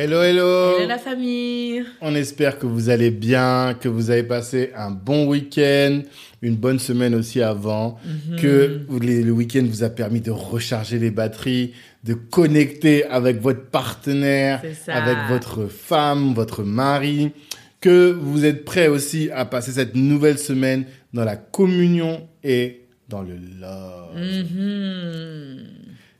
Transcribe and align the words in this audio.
Hello, 0.00 0.22
hello. 0.22 0.76
Hello 0.76 0.86
la 0.86 0.96
famille 0.96 1.82
On 2.00 2.14
espère 2.14 2.60
que 2.60 2.66
vous 2.66 2.88
allez 2.88 3.10
bien, 3.10 3.74
que 3.80 3.88
vous 3.88 4.10
avez 4.10 4.22
passé 4.22 4.70
un 4.76 4.92
bon 4.92 5.26
week-end, 5.26 6.02
une 6.40 6.54
bonne 6.54 6.78
semaine 6.78 7.16
aussi 7.16 7.42
avant, 7.42 7.98
Mhm. 8.04 8.36
que 8.40 8.80
le 8.88 9.30
week-end 9.32 9.64
vous 9.68 9.82
a 9.82 9.88
permis 9.88 10.20
de 10.20 10.30
recharger 10.30 11.00
les 11.00 11.10
batteries, 11.10 11.72
de 12.04 12.14
connecter 12.14 13.06
avec 13.06 13.40
votre 13.40 13.64
partenaire, 13.70 14.62
avec 14.86 15.16
votre 15.28 15.66
femme, 15.66 16.32
votre 16.32 16.62
mari, 16.62 17.32
que 17.80 18.12
vous 18.12 18.44
êtes 18.44 18.64
prêts 18.64 18.86
aussi 18.86 19.30
à 19.32 19.46
passer 19.46 19.72
cette 19.72 19.96
nouvelle 19.96 20.38
semaine 20.38 20.84
dans 21.12 21.24
la 21.24 21.34
communion 21.34 22.28
et 22.44 22.82
dans 23.08 23.22
le 23.22 23.34
love. 23.60 24.14
Mhm. 24.16 25.64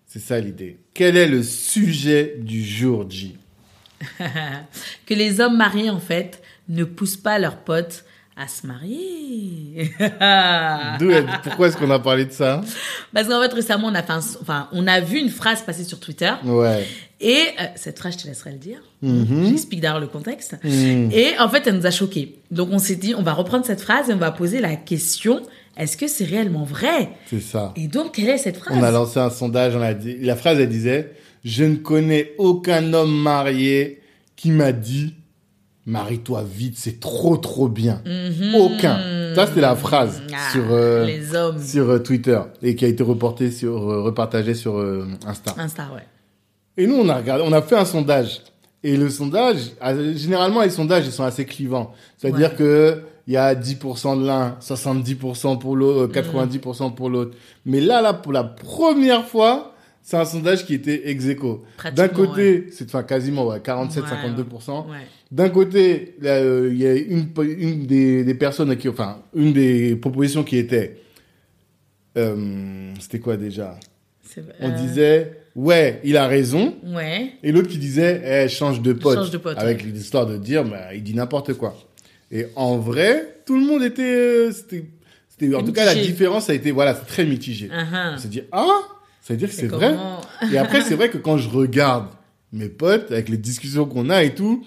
C'est 0.05 0.19
ça 0.19 0.41
l'idée. 0.41 0.79
Quel 0.95 1.17
est 1.17 1.29
le 1.29 1.45
sujet 1.45 2.39
du 2.43 2.65
jour, 2.65 3.09
J 3.09 3.37
que 5.07 5.15
les 5.15 5.41
hommes 5.41 5.57
mariés, 5.57 5.91
en 5.91 6.01
fait, 6.01 6.43
ne 6.69 6.85
poussent 6.85 7.17
pas 7.17 7.39
leurs 7.39 7.59
potes 7.59 8.05
à 8.37 8.47
se 8.47 8.67
marier. 8.67 9.91
Pourquoi 11.43 11.67
est-ce 11.69 11.77
qu'on 11.77 11.91
a 11.91 11.99
parlé 11.99 12.25
de 12.25 12.31
ça 12.33 12.61
Parce 13.13 13.27
qu'en 13.27 13.43
fait, 13.43 13.53
récemment, 13.53 13.89
on 13.89 13.95
a, 13.95 14.03
fait 14.03 14.13
un- 14.13 14.21
enfin, 14.41 14.69
on 14.73 14.87
a 14.87 15.01
vu 15.01 15.19
une 15.19 15.31
phrase 15.31 15.63
passer 15.63 15.83
sur 15.83 15.99
Twitter. 15.99 16.31
Ouais. 16.45 16.87
Et 17.21 17.47
euh, 17.61 17.65
cette 17.75 17.99
phrase, 17.99 18.15
je 18.17 18.23
te 18.23 18.29
laisserai 18.29 18.53
le 18.53 18.59
dire. 18.59 18.79
Mhm. 19.03 19.47
J'explique 19.49 19.81
d'ailleurs 19.81 19.99
le 19.99 20.07
contexte. 20.07 20.57
Mhm. 20.63 21.11
Et 21.13 21.37
en 21.41 21.49
fait, 21.49 21.67
elle 21.67 21.75
nous 21.75 21.87
a 21.87 21.91
choqués. 21.91 22.37
Donc, 22.53 22.69
on 22.71 22.79
s'est 22.79 22.95
dit, 22.95 23.15
on 23.17 23.23
va 23.23 23.33
reprendre 23.33 23.67
cette 23.67 23.81
phrase 23.81 24.09
et 24.09 24.15
on 24.15 24.19
va 24.19 24.31
poser 24.31 24.61
la 24.61 24.77
question 24.77 25.43
est-ce 25.77 25.97
que 25.97 26.09
c'est 26.09 26.25
réellement 26.25 26.65
vrai? 26.65 27.11
C'est 27.31 27.41
ça. 27.41 27.73
Et 27.77 27.87
donc, 27.87 28.15
quelle 28.15 28.31
est 28.31 28.39
cette 28.39 28.57
phrase? 28.57 28.77
On 28.77 28.83
a 28.83 28.91
lancé 28.91 29.21
un 29.21 29.31
sondage, 29.31 29.77
on 29.77 29.81
a 29.81 29.95
dit, 29.95 30.17
la 30.19 30.35
phrase 30.35 30.59
elle 30.59 30.69
disait 30.69 31.13
Je 31.49 31.65
ne 31.65 31.77
connais 31.77 32.33
aucun 32.37 32.93
homme 32.93 33.17
marié 33.23 34.03
qui 34.37 34.51
m'a 34.51 34.73
dit 34.73 35.15
Marie-toi 35.87 36.45
vite, 36.45 36.75
c'est 36.77 37.01
trop 37.01 37.39
trop 37.39 37.69
bien. 37.69 38.03
Mhm. 38.05 38.55
Aucun. 38.57 38.99
Ça, 39.35 39.47
c'était 39.47 39.63
la 39.63 39.75
phrase 39.75 40.21
Ah, 40.31 40.53
sur, 40.53 40.65
euh, 40.71 41.07
Les 41.07 41.35
hommes. 41.35 41.59
sur 41.63 41.89
euh, 41.89 41.99
Twitter 42.01 42.39
et 42.63 42.75
qui 42.77 42.85
a 42.85 42.89
été 42.89 43.03
reportée 43.03 43.51
sur, 43.51 43.91
euh, 43.91 44.03
repartagée 44.03 44.53
sur 44.53 44.77
Insta. 45.27 45.55
Insta, 45.57 45.85
ouais. 45.95 46.03
Et 46.77 46.87
nous, 46.87 46.97
on 46.97 47.09
a 47.09 47.17
regardé, 47.17 47.43
on 47.47 47.53
a 47.53 47.63
fait 47.63 47.77
un 47.77 47.87
sondage. 47.87 48.43
Et 48.85 48.99
le 48.99 49.09
sondage, 49.09 49.57
euh, 49.83 50.15
généralement, 50.15 50.61
les 50.63 50.69
sondages, 50.71 51.07
ils 51.07 51.13
sont 51.13 51.25
assez 51.25 51.47
clivants. 51.47 51.93
C'est-à-dire 52.19 52.51
Ouais. 52.51 52.57
que 52.57 53.03
il 53.27 53.33
y 53.33 53.37
a 53.39 53.55
10% 53.55 54.17
de 54.21 54.27
l'un, 54.27 54.57
70% 54.61 55.57
pour 55.57 55.75
l'autre, 55.77 56.01
euh, 56.03 56.09
90% 56.09 56.91
pour 56.91 57.09
l'autre. 57.09 57.35
Mais 57.65 57.81
là, 57.81 58.03
là, 58.03 58.13
pour 58.13 58.33
la 58.33 58.45
première 58.45 59.25
fois, 59.27 59.75
c'est 60.09 60.17
un 60.17 60.25
sondage 60.25 60.65
qui 60.65 60.73
était 60.73 61.11
ex 61.11 61.27
aequo. 61.27 61.67
D'un 61.95 62.09
côté, 62.09 62.69
c'est 62.73 62.87
enfin 62.87 63.03
quasiment 63.03 63.47
ouais, 63.49 63.61
47, 63.63 64.05
Ouais, 64.05 64.09
52%. 64.09 64.89
Ouais. 64.89 64.97
D'un 65.31 65.51
côté, 65.51 66.15
euh, 66.25 66.71
il 66.73 66.79
y 66.79 66.87
a 66.87 66.95
une, 66.95 67.29
une 67.47 67.87
des, 67.87 68.25
des 68.25 68.35
personnes 68.35 68.75
qui, 68.79 68.89
enfin, 68.89 69.21
une 69.35 69.53
des 69.53 69.97
propositions 69.97 70.45
qui 70.45 70.57
était, 70.57 70.97
euh, 72.17 72.91
c'était 72.99 73.19
quoi 73.19 73.37
déjà? 73.37 73.79
C'est- 74.23 74.43
On 74.61 74.71
euh, 74.71 74.77
disait, 74.77 75.41
ouais, 75.55 76.01
il 76.03 76.17
a 76.17 76.27
raison. 76.27 76.75
Ouais. 76.87 77.33
Et 77.43 77.53
l'autre 77.53 77.69
qui 77.69 77.77
disait, 77.77 78.23
eh, 78.25 78.49
change 78.49 78.81
de 78.81 78.95
pote. 78.95 79.19
Change 79.19 79.31
de 79.31 79.37
pote, 79.37 79.59
Avec 79.59 79.83
l'histoire 79.83 80.25
de 80.25 80.39
dire, 80.39 80.65
bah, 80.65 80.95
il 80.95 81.03
dit 81.03 81.13
n'importe 81.13 81.53
quoi. 81.53 81.77
Et 82.33 82.47
en 82.57 82.79
vrai, 82.79 83.41
tout 83.45 83.61
le 83.61 83.67
monde 83.67 83.83
était, 83.83 84.51
c'était, 84.53 84.87
en 85.55 85.63
tout 85.63 85.73
cas, 85.75 85.85
la 85.85 85.95
différence 85.95 86.49
a 86.49 86.55
été, 86.55 86.71
voilà, 86.71 86.95
c'est 86.95 87.07
très 87.07 87.27
mitigé. 87.27 87.69
Uh-huh. 87.69 88.15
On 88.15 88.17
s'est 88.17 88.29
dit, 88.29 88.41
ah, 88.53 88.81
ça 89.29 89.35
veut 89.35 89.39
dire 89.41 89.51
que 89.51 89.55
c'est 89.55 89.67
vrai. 89.67 89.95
Et 90.51 90.57
après, 90.57 90.81
c'est 90.81 90.95
vrai 90.95 91.11
que 91.11 91.19
quand 91.19 91.37
je 91.37 91.51
regarde 91.51 92.07
mes 92.51 92.71
potes, 92.71 93.13
avec 93.13 93.29
les 93.29 93.37
discussions 93.37 93.85
qu'on 93.85 94.09
a 94.09 94.25
et 94.25 94.35
tout, 94.35 94.65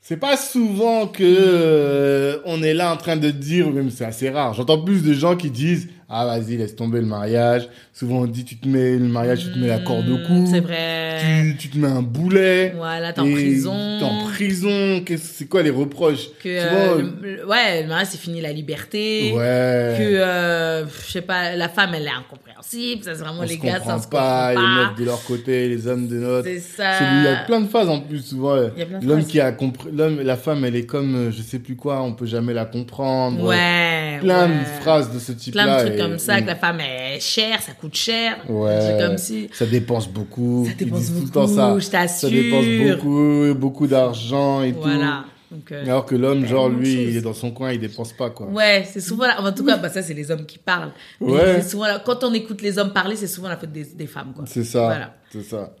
c'est 0.00 0.16
pas 0.16 0.36
souvent 0.36 1.08
que 1.08 1.24
euh, 1.24 2.38
on 2.44 2.62
est 2.62 2.72
là 2.72 2.92
en 2.92 2.96
train 2.96 3.16
de 3.16 3.32
dire, 3.32 3.68
même 3.72 3.90
c'est 3.90 4.04
assez 4.04 4.30
rare. 4.30 4.54
J'entends 4.54 4.80
plus 4.80 5.02
de 5.02 5.12
gens 5.12 5.36
qui 5.36 5.50
disent, 5.50 5.88
ah 6.10 6.26
vas-y, 6.26 6.56
laisse 6.56 6.74
tomber 6.76 7.00
le 7.00 7.06
mariage. 7.06 7.68
Souvent 7.92 8.20
on 8.22 8.26
dit, 8.26 8.44
tu 8.44 8.56
te 8.56 8.66
mets 8.66 8.92
le 8.96 9.06
mariage, 9.06 9.44
tu 9.44 9.52
te 9.52 9.58
mets 9.58 9.68
la 9.68 9.78
corde 9.78 10.08
au 10.08 10.18
cou. 10.26 10.46
C'est 10.50 10.60
vrai. 10.60 11.18
Tu, 11.20 11.56
tu 11.56 11.68
te 11.70 11.78
mets 11.78 11.88
un 11.88 12.02
boulet. 12.02 12.72
Voilà, 12.76 13.12
t'es 13.12 13.20
en 13.20 13.30
prison. 13.30 13.98
T'es 13.98 14.04
en 14.04 14.24
prison. 14.26 15.02
Qu'est-ce- 15.04 15.34
C'est 15.34 15.46
quoi 15.46 15.62
les 15.62 15.70
reproches 15.70 16.28
Que, 16.42 16.48
euh, 16.48 17.02
le- 17.22 17.36
le- 17.36 17.46
ouais, 17.46 17.82
le 17.82 17.88
mariage, 17.88 18.08
c'est 18.10 18.18
fini 18.20 18.40
la 18.40 18.52
liberté. 18.52 19.32
Ouais. 19.34 19.96
Que, 19.98 20.02
euh, 20.16 20.86
je 20.86 21.10
sais 21.12 21.20
pas, 21.22 21.54
la 21.56 21.68
femme, 21.68 21.90
elle 21.94 22.06
est 22.06 22.10
incompréhensible. 22.10 23.04
Ça, 23.04 23.14
c'est 23.14 23.22
vraiment 23.22 23.40
on 23.40 23.46
les 23.46 23.58
gars, 23.58 23.80
ça, 23.84 23.98
se 24.00 24.08
pas, 24.08 24.48
comprend 24.48 24.48
les 24.50 24.54
pas. 24.56 24.88
meufs 24.90 24.98
de 24.98 25.04
leur 25.04 25.24
côté, 25.24 25.68
les 25.68 25.86
hommes 25.86 26.08
de 26.08 26.16
notre. 26.16 26.44
C'est 26.48 26.58
ça. 26.60 26.92
Il 27.18 27.24
y 27.24 27.28
a 27.28 27.44
plein 27.44 27.60
de 27.60 27.68
phases 27.68 27.88
en 27.88 28.00
plus 28.00 28.24
souvent. 28.24 28.56
Il 28.74 28.78
y 28.78 28.82
a 28.82 28.86
plein 28.86 28.98
de 28.98 29.06
L'homme 29.06 29.24
qui 29.24 29.40
a 29.40 29.52
compris, 29.52 29.90
l'homme, 29.92 30.20
la 30.22 30.36
femme, 30.36 30.64
elle 30.64 30.76
est 30.76 30.86
comme 30.86 31.14
euh, 31.14 31.30
je 31.30 31.42
sais 31.42 31.58
plus 31.58 31.76
quoi, 31.76 32.02
on 32.02 32.12
peut 32.14 32.26
jamais 32.26 32.52
la 32.54 32.64
comprendre. 32.64 33.42
Ouais. 33.44 34.18
Plein 34.20 34.48
ouais. 34.48 34.54
de 34.58 34.64
phrases 34.82 35.12
de 35.12 35.18
ce 35.18 35.32
type-là. 35.32 35.84
Comme 36.00 36.18
ça, 36.18 36.38
mm. 36.38 36.42
que 36.42 36.46
la 36.46 36.56
femme 36.56 36.80
est 36.80 37.20
chère, 37.20 37.60
ça 37.60 37.72
coûte 37.72 37.94
cher. 37.94 38.36
Ouais. 38.48 38.78
C'est 38.80 39.06
comme 39.06 39.18
si. 39.18 39.48
Ça 39.52 39.66
dépense 39.66 40.08
beaucoup. 40.08 40.66
Ça 40.68 40.74
dépense 40.74 40.98
disent 40.98 41.08
tout 41.08 41.14
le 41.14 41.20
beaucoup, 41.20 41.32
temps 41.32 41.48
ça. 41.48 41.78
je 41.78 41.88
t'assure. 41.88 42.28
Ça 42.28 42.34
dépense 42.34 42.96
beaucoup, 42.96 43.54
beaucoup 43.54 43.86
d'argent 43.86 44.62
et 44.62 44.72
Voilà. 44.72 45.24
Donc, 45.50 45.72
euh, 45.72 45.82
tout. 45.82 45.90
Alors 45.90 46.06
que 46.06 46.14
l'homme, 46.14 46.46
genre 46.46 46.68
lui, 46.68 46.92
il 46.92 47.16
est 47.16 47.20
dans 47.20 47.34
son 47.34 47.50
coin, 47.50 47.72
il 47.72 47.80
dépense 47.80 48.12
pas 48.12 48.30
quoi. 48.30 48.46
Ouais, 48.46 48.86
c'est 48.90 49.00
souvent 49.00 49.26
là. 49.26 49.40
En 49.42 49.52
tout 49.52 49.64
cas, 49.64 49.76
bah, 49.78 49.88
ça, 49.88 50.00
c'est 50.00 50.14
les 50.14 50.30
hommes 50.30 50.46
qui 50.46 50.58
parlent. 50.58 50.92
Ouais. 51.20 51.62
souvent 51.62 51.86
là- 51.86 52.00
Quand 52.04 52.22
on 52.22 52.32
écoute 52.32 52.62
les 52.62 52.78
hommes 52.78 52.92
parler, 52.92 53.16
c'est 53.16 53.26
souvent 53.26 53.48
la 53.48 53.56
faute 53.56 53.72
des, 53.72 53.84
des 53.84 54.06
femmes, 54.06 54.32
quoi. 54.34 54.44
C'est 54.46 54.64
ça. 54.64 54.84
Voilà. 54.84 55.14
C'est 55.32 55.42
ça. 55.42 55.74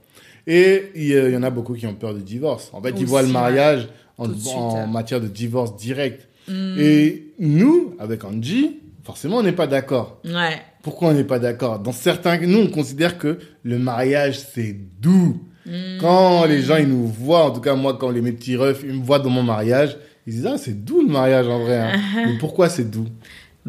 Et 0.46 0.90
il 0.96 1.06
y, 1.06 1.36
en 1.36 1.42
a 1.42 1.50
beaucoup 1.50 1.74
qui 1.74 1.86
ont 1.86 1.94
peur 1.94 2.14
du 2.14 2.22
divorce. 2.22 2.70
En 2.72 2.82
fait, 2.82 2.94
ils 2.98 3.06
voient 3.06 3.22
le 3.22 3.28
ouais. 3.28 3.32
mariage 3.32 3.88
en, 4.18 4.26
Tout 4.26 4.34
de 4.34 4.40
suite, 4.40 4.54
en 4.54 4.76
hein. 4.76 4.86
Mm. 4.86 4.92
matière 4.92 5.20
de 5.20 5.28
divorce 5.28 5.76
direct. 5.76 6.28
Et 6.48 7.28
nous, 7.38 7.94
avec 8.00 8.24
Angie, 8.24 8.80
forcément, 9.10 9.38
on 9.38 9.42
n'est 9.42 9.50
pas 9.50 9.66
d'accord. 9.66 10.20
Ouais. 10.24 10.56
Pourquoi 10.84 11.08
on 11.08 11.12
n'est 11.14 11.24
pas 11.24 11.40
d'accord? 11.40 11.80
Dans 11.80 11.90
certains, 11.90 12.38
nous, 12.38 12.58
on 12.60 12.68
considère 12.68 13.18
que 13.18 13.40
le 13.64 13.78
mariage, 13.78 14.38
c'est 14.38 14.72
doux. 15.00 15.42
Mm. 15.66 15.98
Quand 16.00 16.44
les 16.44 16.62
gens, 16.62 16.76
ils 16.76 16.86
nous 16.88 17.08
voient, 17.08 17.46
en 17.46 17.50
tout 17.50 17.60
cas, 17.60 17.74
moi, 17.74 17.96
quand 18.00 18.10
les, 18.10 18.20
mes 18.22 18.30
petits 18.30 18.54
refs, 18.56 18.82
ils 18.84 18.92
me 18.94 19.04
voient 19.04 19.18
dans 19.18 19.28
mon 19.30 19.42
mariage, 19.42 19.96
ils 20.28 20.34
disent, 20.34 20.46
ah, 20.46 20.58
c'est 20.58 20.84
doux 20.84 21.02
le 21.02 21.08
mariage, 21.12 21.48
en 21.48 21.58
vrai. 21.58 21.78
hein. 21.78 22.00
Mais 22.26 22.38
pourquoi 22.38 22.68
c'est 22.68 22.88
doux? 22.88 23.06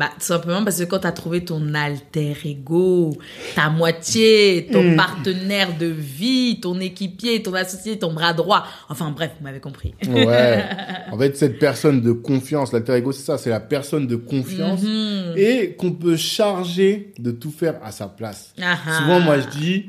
Bah, 0.01 0.09
tout 0.15 0.25
simplement 0.25 0.63
parce 0.63 0.79
que 0.79 0.85
quand 0.85 0.97
tu 0.97 1.05
as 1.05 1.11
trouvé 1.11 1.45
ton 1.45 1.75
alter 1.75 2.35
ego, 2.43 3.11
ta 3.55 3.69
moitié, 3.69 4.67
ton 4.71 4.81
Mm. 4.83 4.95
partenaire 4.95 5.77
de 5.77 5.85
vie, 5.85 6.59
ton 6.59 6.79
équipier, 6.79 7.43
ton 7.43 7.53
associé, 7.53 7.99
ton 7.99 8.11
bras 8.11 8.33
droit, 8.33 8.65
enfin 8.89 9.11
bref, 9.11 9.29
vous 9.37 9.43
m'avez 9.43 9.59
compris. 9.59 9.93
Ouais. 10.09 10.63
En 11.11 11.17
fait, 11.19 11.37
cette 11.37 11.59
personne 11.59 12.01
de 12.01 12.13
confiance, 12.13 12.73
l'alter 12.73 12.93
ego, 12.95 13.11
c'est 13.11 13.21
ça, 13.25 13.37
c'est 13.37 13.51
la 13.51 13.59
personne 13.59 14.07
de 14.07 14.15
confiance 14.15 14.81
Mhm. 14.81 15.33
et 15.37 15.75
qu'on 15.77 15.91
peut 15.91 16.15
charger 16.17 17.13
de 17.19 17.29
tout 17.29 17.51
faire 17.51 17.75
à 17.83 17.91
sa 17.91 18.07
place. 18.07 18.53
Ah 18.59 18.75
ah. 18.87 18.97
Souvent, 18.97 19.19
moi, 19.19 19.37
je 19.39 19.47
dis, 19.59 19.85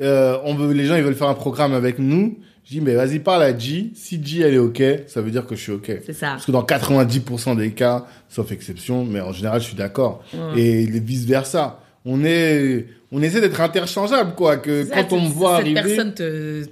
euh, 0.00 0.38
on 0.44 0.54
veut, 0.54 0.72
les 0.72 0.86
gens, 0.86 0.96
ils 0.96 1.02
veulent 1.02 1.14
faire 1.14 1.28
un 1.28 1.34
programme 1.34 1.74
avec 1.74 1.98
nous. 1.98 2.38
Je 2.64 2.70
dis, 2.70 2.80
mais 2.80 2.94
vas-y, 2.94 3.18
parle 3.18 3.42
à 3.42 3.56
G. 3.56 3.90
Si 3.94 4.24
G, 4.24 4.40
elle 4.40 4.54
est 4.54 4.58
OK, 4.58 4.82
ça 5.06 5.20
veut 5.20 5.30
dire 5.30 5.46
que 5.46 5.54
je 5.54 5.60
suis 5.60 5.72
OK. 5.72 5.92
C'est 6.06 6.12
ça. 6.14 6.28
Parce 6.30 6.46
que 6.46 6.52
dans 6.52 6.62
90% 6.62 7.56
des 7.56 7.72
cas, 7.72 8.06
sauf 8.28 8.50
exception, 8.52 9.04
mais 9.04 9.20
en 9.20 9.32
général, 9.32 9.60
je 9.60 9.66
suis 9.66 9.76
d'accord. 9.76 10.24
Et 10.56 10.86
vice 10.86 11.24
versa. 11.26 11.80
On 12.06 12.24
est, 12.24 12.86
on 13.12 13.22
essaie 13.22 13.40
d'être 13.40 13.60
interchangeable, 13.60 14.34
quoi. 14.34 14.56
Que 14.58 14.84
ça, 14.84 15.02
quand 15.04 15.16
on 15.16 15.20
me 15.20 15.26
cette- 15.26 15.32
voit 15.36 15.56
cette 15.58 15.60
arriver. 15.66 15.82
personne 15.82 16.12
te, 16.14 16.64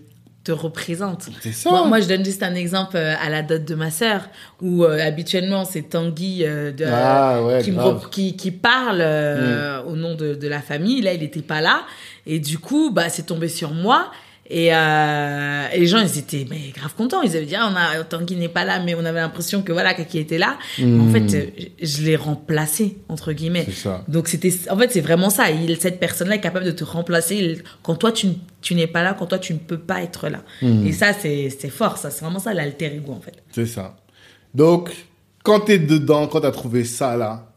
te 0.44 0.52
représente. 0.52 1.28
C'est 1.40 1.52
ça. 1.52 1.70
Moi, 1.70 1.86
moi, 1.86 2.00
je 2.00 2.08
donne 2.08 2.24
juste 2.24 2.42
un 2.42 2.54
exemple 2.54 2.96
euh, 2.96 3.14
à 3.22 3.28
la 3.30 3.42
dot 3.42 3.64
de 3.64 3.74
ma 3.74 3.90
sœur, 3.90 4.28
où 4.60 4.84
euh, 4.84 4.98
habituellement, 5.06 5.64
c'est 5.64 5.82
Tanguy 5.82 6.44
euh, 6.44 6.70
de, 6.72 6.84
Ah, 6.86 7.42
ouais, 7.44 7.62
qui, 7.62 7.70
me 7.72 8.08
qui, 8.10 8.36
qui 8.36 8.50
parle 8.50 8.98
euh, 9.00 9.82
au 9.84 9.96
nom 9.96 10.14
de, 10.14 10.34
de 10.34 10.48
la 10.48 10.60
famille. 10.60 11.00
Là, 11.02 11.12
il 11.14 11.20
n'était 11.20 11.40
pas 11.42 11.60
là. 11.60 11.82
Et 12.26 12.38
du 12.38 12.58
coup, 12.58 12.90
bah, 12.90 13.08
c'est 13.08 13.24
tombé 13.26 13.48
sur 13.48 13.72
moi. 13.72 14.10
Et, 14.54 14.68
euh, 14.74 15.66
et 15.72 15.80
les 15.80 15.86
gens, 15.86 16.00
ils 16.00 16.18
étaient 16.18 16.46
mais 16.50 16.72
grave 16.76 16.94
contents. 16.94 17.22
Ils 17.22 17.34
avaient 17.38 17.46
dit, 17.46 17.54
ah, 17.54 17.72
on 17.72 17.74
a, 17.74 18.04
tant 18.04 18.22
qu'il 18.26 18.38
n'est 18.38 18.50
pas 18.50 18.66
là, 18.66 18.82
mais 18.84 18.94
on 18.94 19.04
avait 19.06 19.20
l'impression 19.20 19.62
que 19.62 19.72
voilà, 19.72 19.94
qu'il 19.94 20.20
était 20.20 20.36
là. 20.36 20.58
En 20.78 21.08
fait, 21.08 21.54
je 21.82 22.02
l'ai 22.02 22.16
remplacé, 22.16 22.98
entre 23.08 23.32
guillemets. 23.32 23.64
C'est 23.64 23.72
ça. 23.72 24.04
Donc, 24.08 24.28
c'était, 24.28 24.52
en 24.68 24.76
fait, 24.76 24.92
c'est 24.92 25.00
vraiment 25.00 25.30
ça. 25.30 25.50
Il, 25.50 25.74
cette 25.78 25.98
personne-là 25.98 26.34
est 26.34 26.40
capable 26.40 26.66
de 26.66 26.70
te 26.70 26.84
remplacer 26.84 27.62
quand 27.82 27.94
toi, 27.94 28.12
tu, 28.12 28.28
tu 28.60 28.74
n'es 28.74 28.86
pas 28.86 29.02
là, 29.02 29.16
quand 29.18 29.24
toi, 29.24 29.38
tu 29.38 29.54
ne 29.54 29.58
peux 29.58 29.78
pas 29.78 30.02
être 30.02 30.28
là. 30.28 30.42
Et 30.60 30.92
ça, 30.92 31.14
c'est, 31.14 31.48
fort, 31.70 31.96
ça. 31.96 32.10
C'est 32.10 32.22
vraiment 32.22 32.38
ça, 32.38 32.52
l'alter 32.52 32.94
ego, 32.94 33.12
en 33.12 33.22
fait. 33.22 33.42
C'est 33.52 33.66
ça. 33.66 33.96
Donc, 34.54 34.90
quand 35.44 35.60
t'es 35.60 35.78
dedans, 35.78 36.26
quand 36.26 36.42
t'as 36.42 36.50
trouvé 36.50 36.84
ça 36.84 37.16
là, 37.16 37.48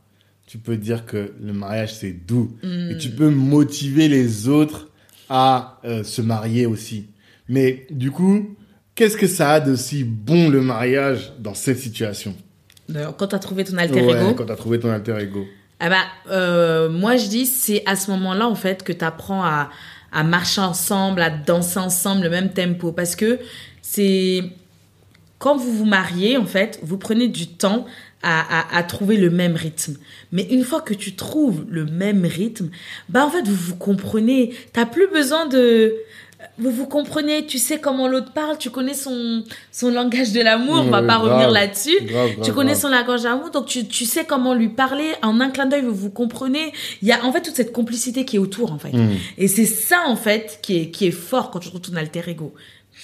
tu 0.48 0.60
peux 0.60 0.78
dire 0.78 1.06
que 1.06 1.34
le 1.44 1.52
mariage 1.52 1.94
c'est 1.94 2.14
doux. 2.14 2.56
Et 2.64 2.96
tu 2.98 3.10
peux 3.10 3.30
motiver 3.30 4.08
les 4.08 4.48
autres 4.48 4.88
à 5.30 5.80
euh, 5.86 6.04
se 6.04 6.22
marier 6.22 6.66
aussi. 6.66 7.08
Mais 7.48 7.88
du 7.90 8.12
coup, 8.12 8.56
qu'est-ce 8.96 9.18
que 9.18 9.28
ça 9.28 9.54
a 9.54 9.60
de 9.60 9.76
si 9.76 10.04
bon 10.04 10.50
le 10.50 10.62
mariage 10.62 11.34
dans 11.40 11.54
cette 11.54 11.80
situation? 11.80 12.36
Quand 13.18 13.28
tu 13.28 13.36
as 13.36 13.40
trouvé 13.40 13.64
ton 13.64 13.78
alter 13.78 14.02
Ouais, 14.02 14.22
ego, 14.22 14.34
quand 14.36 14.46
t'as 14.46 14.56
trouvé 14.56 14.80
ton 14.80 14.92
alter 14.92 15.18
ego. 15.20 15.46
Ah 15.80 15.90
bah, 15.90 16.04
euh, 16.32 16.90
moi 16.90 17.18
je 17.18 17.28
dis 17.28 17.46
c'est 17.46 17.84
à 17.86 17.96
ce 17.96 18.10
moment-là 18.12 18.48
en 18.48 18.56
fait 18.56 18.84
que 18.84 18.94
tu 18.94 19.04
apprends 19.04 19.44
à, 19.44 19.70
à 20.12 20.24
marcher 20.24 20.62
ensemble, 20.62 21.22
à 21.22 21.30
danser 21.30 21.80
ensemble 21.80 22.24
le 22.24 22.30
même 22.30 22.50
tempo 22.50 22.92
parce 22.92 23.16
que 23.16 23.40
c'est 23.82 24.44
quand 25.38 25.58
vous 25.58 25.72
vous 25.72 25.86
mariez 25.86 26.38
en 26.38 26.46
fait, 26.46 26.80
vous 26.82 26.98
prenez 26.98 27.28
du 27.28 27.48
temps 27.48 27.86
à, 28.26 28.76
à, 28.76 28.78
à 28.78 28.84
trouver 28.84 29.18
le 29.18 29.30
même 29.30 29.56
rythme. 29.56 29.96
Mais 30.32 30.48
une 30.50 30.64
fois 30.64 30.82
que 30.82 30.94
tu 30.94 31.16
trouves 31.16 31.66
le 31.70 31.86
même 31.86 32.26
rythme, 32.26 32.70
bah 33.08 33.26
en 33.26 33.30
fait 33.30 33.48
vous 33.48 33.56
vous 33.56 33.76
comprenez, 33.76 34.54
t'as 34.74 34.86
plus 34.86 35.08
besoin 35.08 35.46
de 35.46 35.94
vous 36.58 36.72
vous 36.72 36.88
comprenez, 36.88 37.46
tu 37.46 37.58
sais 37.58 37.80
comment 37.80 38.08
l'autre 38.08 38.32
parle, 38.34 38.58
tu 38.58 38.70
connais 38.70 38.94
son 38.94 39.44
son 39.72 39.90
langage 39.90 40.32
de 40.32 40.42
l'amour, 40.42 40.78
on 40.80 40.90
va 40.90 41.02
pas 41.02 41.18
grave, 41.18 41.24
revenir 41.24 41.52
là-dessus. 41.52 41.98
tu 42.44 42.52
connais 42.52 42.72
grave. 42.72 42.82
son 42.82 42.90
langage 42.90 43.24
d'amour, 43.24 43.52
donc 43.52 43.68
tu, 43.68 43.86
tu 43.88 44.06
sais 44.06 44.26
comment 44.26 44.54
lui 44.54 44.70
parler. 44.70 45.12
En 45.22 45.40
un 45.40 45.50
clin 45.50 45.66
d'œil, 45.66 45.84
vous 45.84 45.94
vous 45.94 46.10
comprenez. 46.10 46.74
Il 47.02 47.08
y 47.08 47.12
a 47.12 47.24
en 47.24 47.32
fait 47.32 47.42
toute 47.42 47.56
cette 47.56 47.72
complicité 47.72 48.26
qui 48.26 48.36
est 48.36 48.40
autour, 48.40 48.72
en 48.72 48.80
fait. 48.80 48.94
Mm. 48.94 49.12
Et 49.38 49.48
c'est 49.48 49.66
ça, 49.66 50.04
en 50.08 50.16
fait, 50.16 50.60
qui 50.62 50.78
est, 50.78 50.92
qui 50.92 51.08
est 51.08 51.12
fort 51.12 51.52
quand 51.52 51.60
tu 51.60 51.70
trouves 51.70 51.82
ton 51.82 51.96
alter 51.96 52.24
ego. 52.28 52.54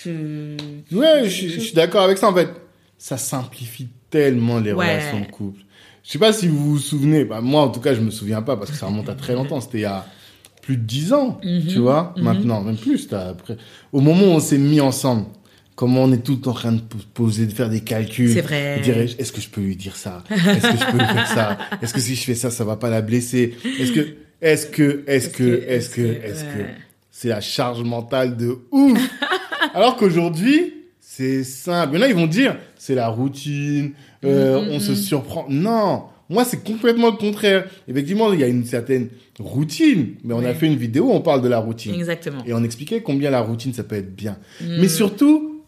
Je... 0.04 0.56
Ouais, 0.92 1.28
je 1.30 1.60
suis 1.60 1.74
d'accord 1.74 2.04
avec 2.04 2.18
ça 2.18 2.30
en 2.30 2.34
fait. 2.34 2.50
Ça 2.98 3.18
simplifie 3.18 3.88
tellement 4.12 4.60
les 4.60 4.74
Ouais. 4.74 4.88
relations 4.98 5.20
de 5.22 5.26
couple. 5.26 5.62
Je 6.04 6.12
sais 6.12 6.20
pas 6.20 6.34
si 6.34 6.48
vous 6.48 6.58
vous 6.72 6.78
souvenez, 6.80 7.26
bah, 7.26 7.42
moi 7.42 7.62
en 7.62 7.70
tout 7.70 7.80
cas 7.80 7.94
je 7.96 8.02
me 8.02 8.12
souviens 8.12 8.42
pas 8.44 8.58
parce 8.58 8.70
que 8.72 8.78
ça 8.78 8.86
remonte 8.88 9.10
à 9.10 9.16
très 9.16 9.34
longtemps, 9.34 9.62
c'était 9.62 9.80
il 9.80 9.82
y 9.82 9.86
a 9.86 10.06
plus 10.62 10.78
de 10.78 10.84
10 10.84 11.14
ans, 11.14 11.40
Mhm. 11.44 11.66
tu 11.68 11.80
vois, 11.80 12.14
maintenant, 12.18 12.62
même 12.62 12.78
plus. 12.78 13.12
Après. 13.14 13.58
Au 13.92 14.00
moment 14.00 14.26
où 14.26 14.30
on 14.30 14.40
s'est 14.40 14.58
mis 14.60 14.80
ensemble, 14.80 15.26
comment 15.76 16.04
on 16.04 16.12
est 16.12 16.24
tout 16.24 16.48
en 16.48 16.54
train 16.54 16.72
de 16.74 16.82
po- 16.82 16.98
poser, 17.16 17.48
de 17.48 17.52
faire 17.54 17.70
des 17.70 17.80
calculs. 17.82 18.32
C'est 18.32 18.42
vrai. 18.42 18.80
est-ce 19.18 19.32
que 19.32 19.42
je 19.42 19.50
peux 19.50 19.62
lui 19.62 19.76
dire 19.76 19.96
ça? 19.96 20.24
Est-ce 20.30 20.68
que 20.72 20.78
je 20.78 20.92
peux 20.92 20.98
lui 21.00 21.06
faire 21.08 21.28
ça? 21.28 21.58
Est-ce 21.82 21.94
que 21.94 22.00
si 22.00 22.16
je 22.16 22.24
fais 22.24 22.36
ça, 22.36 22.52
ça 22.52 22.64
va 22.64 22.76
pas 22.76 22.90
la 22.92 23.02
blesser? 23.02 23.56
Est-ce 23.80 23.92
que, 23.92 24.08
est-ce 24.42 24.68
que, 24.68 25.04
est-ce 25.08 25.30
que, 25.30 25.64
est-ce 25.68 25.90
que, 25.90 26.02
est-ce 26.02 26.44
que, 26.44 26.60
ouais. 26.60 26.76
c'est 27.10 27.30
la 27.30 27.42
charge 27.42 27.82
mentale 27.84 28.38
de 28.38 28.60
ouf? 28.72 29.00
Alors 29.74 29.96
qu'aujourd'hui, 29.96 30.74
c'est 31.22 31.44
simple. 31.44 32.02
A, 32.02 32.08
ils 32.08 32.16
vont 32.16 32.28
dire, 32.28 32.58
c'est 32.78 32.96
la 32.96 33.08
routine, 33.08 33.92
euh, 34.26 34.62
Mhm, 34.62 34.70
on 34.72 34.80
se 34.80 34.96
surprend. 34.96 35.46
Non, 35.50 36.04
moi, 36.30 36.46
c'est 36.46 36.64
complètement 36.64 37.12
le 37.12 37.18
contraire. 37.18 37.66
Effectivement, 37.88 38.34
il 38.34 38.40
y 38.40 38.44
a 38.44 38.48
une 38.48 38.66
certaine 38.66 39.10
routine, 39.40 40.16
mais 40.24 40.34
on 40.34 40.44
a 40.44 40.54
fait 40.54 40.68
une 40.68 40.78
vidéo 40.78 41.06
où 41.06 41.12
on 41.12 41.22
parle 41.22 41.42
de 41.42 41.48
la 41.48 41.60
routine. 41.60 41.94
Exactement. 41.94 42.44
Et 42.46 42.54
on 42.54 42.64
expliquait 42.64 43.02
combien 43.02 43.30
la 43.30 43.42
routine, 43.42 43.74
ça 43.74 43.84
peut 43.84 43.96
être 43.96 44.16
bien. 44.16 44.38
Mm. 44.62 44.78
Mais 44.80 44.88
surtout, 44.88 45.62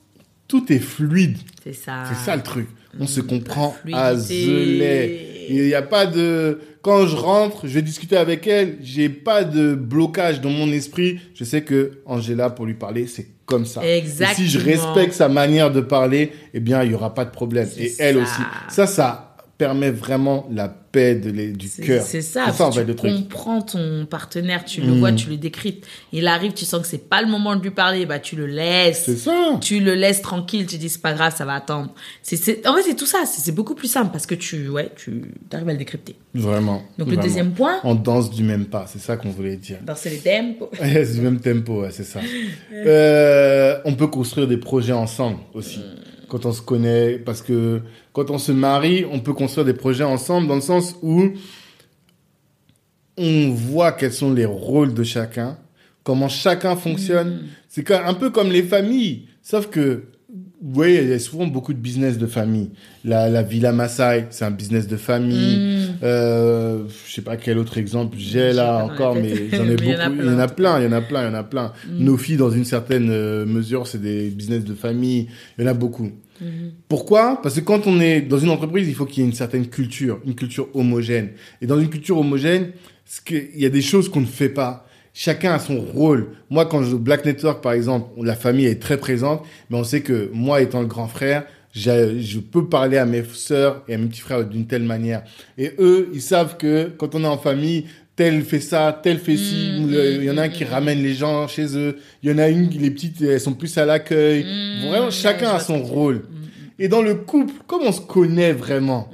tout 0.47 0.71
est 0.71 0.79
fluide. 0.79 1.37
C'est 1.63 1.73
ça. 1.73 2.05
C'est 2.09 2.25
ça 2.25 2.35
le 2.35 2.43
truc. 2.43 2.67
On 2.99 3.07
se 3.07 3.21
comprend 3.21 3.75
à 3.91 4.15
zelay. 4.15 5.47
Il 5.49 5.65
n'y 5.65 5.73
a 5.73 5.81
pas 5.81 6.05
de... 6.05 6.59
Quand 6.83 7.07
je 7.07 7.15
rentre, 7.15 7.65
je 7.65 7.73
vais 7.73 7.81
discuter 7.81 8.17
avec 8.17 8.45
elle, 8.45 8.77
j'ai 8.81 9.07
pas 9.07 9.45
de 9.45 9.73
blocage 9.73 10.41
dans 10.41 10.49
mon 10.49 10.69
esprit. 10.71 11.17
Je 11.33 11.45
sais 11.45 11.61
que 11.61 11.99
Angela, 12.05 12.49
pour 12.49 12.65
lui 12.65 12.73
parler, 12.73 13.07
c'est 13.07 13.25
comme 13.45 13.65
ça. 13.65 13.81
Et 13.85 14.03
si 14.35 14.49
je 14.49 14.59
Exactement. 14.59 14.93
respecte 14.93 15.13
sa 15.13 15.29
manière 15.29 15.71
de 15.71 15.79
parler, 15.79 16.33
eh 16.53 16.59
bien, 16.59 16.83
il 16.83 16.91
y 16.91 16.93
aura 16.93 17.13
pas 17.13 17.23
de 17.23 17.31
problème. 17.31 17.69
Et 17.77 17.93
elle 17.99 18.17
aussi. 18.17 18.41
Ça, 18.67 18.85
ça 18.85 19.32
permet 19.57 19.91
vraiment 19.91 20.47
la 20.51 20.67
paix 20.67 21.15
de 21.15 21.29
les- 21.29 21.51
du 21.51 21.69
cœur. 21.69 22.03
C'est 22.03 22.21
ça. 22.21 22.51
Ça, 22.51 22.65
en 22.65 22.69
tu 22.71 22.79
fait, 22.79 22.85
le 22.85 22.95
truc. 22.95 23.11
comprends 23.11 23.61
ton 23.61 24.05
partenaire, 24.07 24.65
tu 24.65 24.81
le 24.81 24.87
Mm. 24.93 24.99
vois, 24.99 25.11
tu 25.13 25.29
le 25.29 25.37
décryptes. 25.37 25.85
Il 26.11 26.27
arrive, 26.27 26.53
tu 26.53 26.65
sens 26.65 26.81
que 26.81 26.87
c'est 26.87 27.07
pas 27.09 27.21
le 27.21 27.27
moment 27.27 27.55
de 27.55 27.61
lui 27.61 27.69
parler, 27.71 28.05
bah 28.05 28.19
tu 28.19 28.35
le 28.35 28.45
laisses. 28.47 29.03
C'est 29.05 29.15
ça. 29.15 29.57
tu 29.61 29.79
le 29.79 29.93
laisses 29.95 30.21
tranquille, 30.21 30.65
tu 30.65 30.77
dis 30.77 30.89
c'est 30.89 31.01
pas 31.01 31.13
grave, 31.13 31.33
ça 31.35 31.45
va 31.45 31.53
attendre. 31.53 31.93
C'est, 32.23 32.67
en 32.67 32.73
fait, 32.75 32.81
c'est 32.83 32.95
tout 32.95 33.05
ça, 33.05 33.19
c'est, 33.25 33.51
beaucoup 33.53 33.75
plus 33.75 33.87
simple 33.87 34.11
parce 34.11 34.25
que 34.25 34.35
tu, 34.35 34.69
ouais, 34.69 34.89
tu 34.95 35.23
arrives 35.51 35.69
à 35.69 35.71
le 35.73 35.77
décrypter. 35.77 36.15
Vraiment. 36.33 36.81
Donc 36.97 37.09
le 37.09 37.17
deuxième 37.17 37.51
point, 37.53 37.79
On 37.83 37.95
danse 37.95 38.31
du 38.31 38.43
même 38.43 38.65
pas. 38.65 38.85
C'est 38.87 38.99
ça 38.99 39.17
qu'on 39.17 39.29
voulait 39.29 39.55
dire. 39.57 39.77
danser 39.83 40.09
les 40.09 40.17
tempos. 40.17 40.71
Du 41.13 41.21
même 41.21 41.39
tempo, 41.39 41.81
ouais, 41.81 41.89
c'est 41.91 42.03
ça. 42.03 42.19
Euh, 42.73 43.77
on 43.85 43.93
peut 43.93 44.07
construire 44.07 44.47
des 44.47 44.57
projets 44.57 44.93
ensemble 44.93 45.37
aussi. 45.53 45.79
Quand 46.33 46.47
on 46.47 46.51
se 46.51 46.63
connaît, 46.63 47.19
parce 47.19 47.43
que 47.43 47.81
quand 48.11 48.31
on 48.31 48.39
se 48.39 48.51
marie, 48.51 49.05
on 49.11 49.19
peut 49.19 49.33
construire 49.33 49.65
des 49.65 49.75
projets 49.75 50.03
ensemble 50.03 50.47
dans 50.47 50.55
le 50.55 50.61
sens 50.61 50.95
où 51.03 51.25
on 53.17 53.51
voit 53.51 53.91
quels 53.91 54.11
sont 54.13 54.33
les 54.33 54.45
rôles 54.45 54.95
de 54.95 55.03
chacun, 55.03 55.59
comment 56.03 56.29
chacun 56.29 56.75
fonctionne. 56.75 57.43
C'est 57.69 57.83
quand- 57.83 58.01
un 58.03 58.15
peu 58.15 58.31
comme 58.31 58.49
les 58.51 58.63
familles, 58.63 59.27
sauf 59.43 59.67
que 59.69 60.05
vous 60.59 60.73
voyez, 60.73 61.03
il 61.03 61.09
y 61.09 61.13
a 61.13 61.19
souvent 61.19 61.45
beaucoup 61.45 61.71
de 61.73 61.77
business 61.77 62.17
de 62.17 62.25
famille. 62.25 62.71
La, 63.05 63.29
la 63.29 63.43
Villa 63.43 63.71
Maasai, 63.71 64.25
c'est 64.31 64.45
un 64.45 64.49
business 64.51 64.87
de 64.87 64.97
famille. 64.97 65.57
Mm. 65.59 65.72
Euh, 66.01 66.83
je 67.07 67.13
sais 67.13 67.21
pas 67.21 67.37
quel 67.37 67.57
autre 67.57 67.77
exemple 67.77 68.15
j'ai 68.17 68.53
là 68.53 68.85
encore, 68.85 69.15
mais 69.15 69.49
j'en 69.51 69.65
ai 69.65 69.75
beaucoup. 69.75 69.89
Il 70.19 70.25
y 70.25 70.29
en 70.29 70.39
a 70.39 70.47
plein. 70.47 70.79
il 70.79 70.83
y 70.85 70.87
en 70.87 70.91
a 70.93 71.01
plein, 71.01 71.23
il 71.23 71.27
y 71.27 71.29
en 71.29 71.33
a 71.35 71.43
plein. 71.43 71.73
Nos 71.89 72.17
filles, 72.17 72.37
dans 72.37 72.49
une 72.51 72.65
certaine 72.65 73.09
euh, 73.11 73.45
mesure, 73.45 73.87
c'est 73.87 74.01
des 74.01 74.29
business 74.29 74.63
de 74.63 74.73
famille. 74.73 75.27
Il 75.57 75.63
y 75.63 75.67
en 75.67 75.69
a 75.71 75.73
beaucoup. 75.73 76.09
Pourquoi? 76.89 77.39
Parce 77.41 77.55
que 77.55 77.61
quand 77.61 77.87
on 77.87 77.99
est 78.01 78.21
dans 78.21 78.37
une 78.39 78.49
entreprise, 78.49 78.87
il 78.87 78.95
faut 78.95 79.05
qu'il 79.05 79.23
y 79.23 79.25
ait 79.25 79.29
une 79.29 79.35
certaine 79.35 79.67
culture, 79.67 80.19
une 80.25 80.35
culture 80.35 80.67
homogène. 80.73 81.29
Et 81.61 81.67
dans 81.67 81.79
une 81.79 81.89
culture 81.89 82.17
homogène, 82.17 82.71
ce 83.05 83.21
que- 83.21 83.35
il 83.55 83.61
y 83.61 83.65
a 83.65 83.69
des 83.69 83.81
choses 83.81 84.09
qu'on 84.09 84.21
ne 84.21 84.25
fait 84.25 84.49
pas. 84.49 84.85
Chacun 85.13 85.53
a 85.53 85.59
son 85.59 85.79
rôle. 85.79 86.29
Moi, 86.49 86.65
quand 86.65 86.83
je 86.83 86.95
Black 86.95 87.23
Network, 87.25 87.61
par 87.63 87.73
exemple, 87.73 88.07
la 88.23 88.35
famille 88.35 88.65
est 88.65 88.81
très 88.81 88.97
présente, 88.97 89.43
mais 89.69 89.77
on 89.77 89.83
sait 89.83 90.01
que 90.01 90.29
moi, 90.33 90.61
étant 90.61 90.81
le 90.81 90.87
grand 90.87 91.07
frère, 91.07 91.43
je 91.73 92.39
peux 92.39 92.67
parler 92.67 92.97
à 92.97 93.05
mes 93.05 93.23
sœurs 93.33 93.83
et 93.87 93.95
à 93.95 93.97
mes 93.97 94.07
petits 94.07 94.21
frères 94.21 94.45
d'une 94.45 94.67
telle 94.67 94.83
manière. 94.83 95.23
Et 95.57 95.71
eux, 95.79 96.09
ils 96.13 96.21
savent 96.21 96.57
que 96.57 96.91
quand 96.97 97.15
on 97.15 97.23
est 97.23 97.27
en 97.27 97.37
famille, 97.37 97.85
tel 98.15 98.43
fait 98.43 98.59
ça, 98.59 98.99
tel 99.01 99.17
fait 99.17 99.37
ci. 99.37 99.71
Mm, 99.79 99.89
Il 99.91 100.23
y 100.23 100.29
en 100.29 100.37
a 100.37 100.43
un 100.43 100.47
mm, 100.47 100.51
qui 100.51 100.65
mm. 100.65 100.67
ramène 100.67 101.01
les 101.01 101.13
gens 101.13 101.47
chez 101.47 101.75
eux. 101.77 101.97
Il 102.21 102.29
y 102.29 102.33
en 102.33 102.37
a 102.37 102.49
une, 102.49 102.69
les 102.69 102.91
petites, 102.91 103.21
elles 103.21 103.41
sont 103.41 103.53
plus 103.53 103.75
à 103.77 103.85
l'accueil. 103.85 104.45
Vraiment, 104.87 105.09
chacun 105.09 105.49
a 105.49 105.59
son 105.59 105.81
rôle. 105.81 106.23
Et 106.79 106.87
dans 106.87 107.01
le 107.03 107.15
couple, 107.15 107.53
comme 107.67 107.83
on 107.83 107.91
se 107.91 108.01
connaît 108.01 108.51
vraiment, 108.51 109.09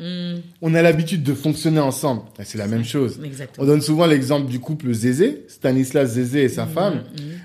on 0.62 0.74
a 0.76 0.82
l'habitude 0.82 1.24
de 1.24 1.34
fonctionner 1.34 1.80
ensemble. 1.80 2.22
Et 2.40 2.44
C'est 2.46 2.58
la 2.58 2.68
même 2.68 2.86
chose. 2.86 3.20
On 3.58 3.66
donne 3.66 3.82
souvent 3.82 4.06
l'exemple 4.06 4.50
du 4.50 4.60
couple 4.60 4.92
Zézé, 4.94 5.46
Stanislas 5.48 6.12
Zézé 6.12 6.44
et 6.44 6.50
sa 6.50 6.66
Mm, 6.66 6.70
femme. 6.70 7.04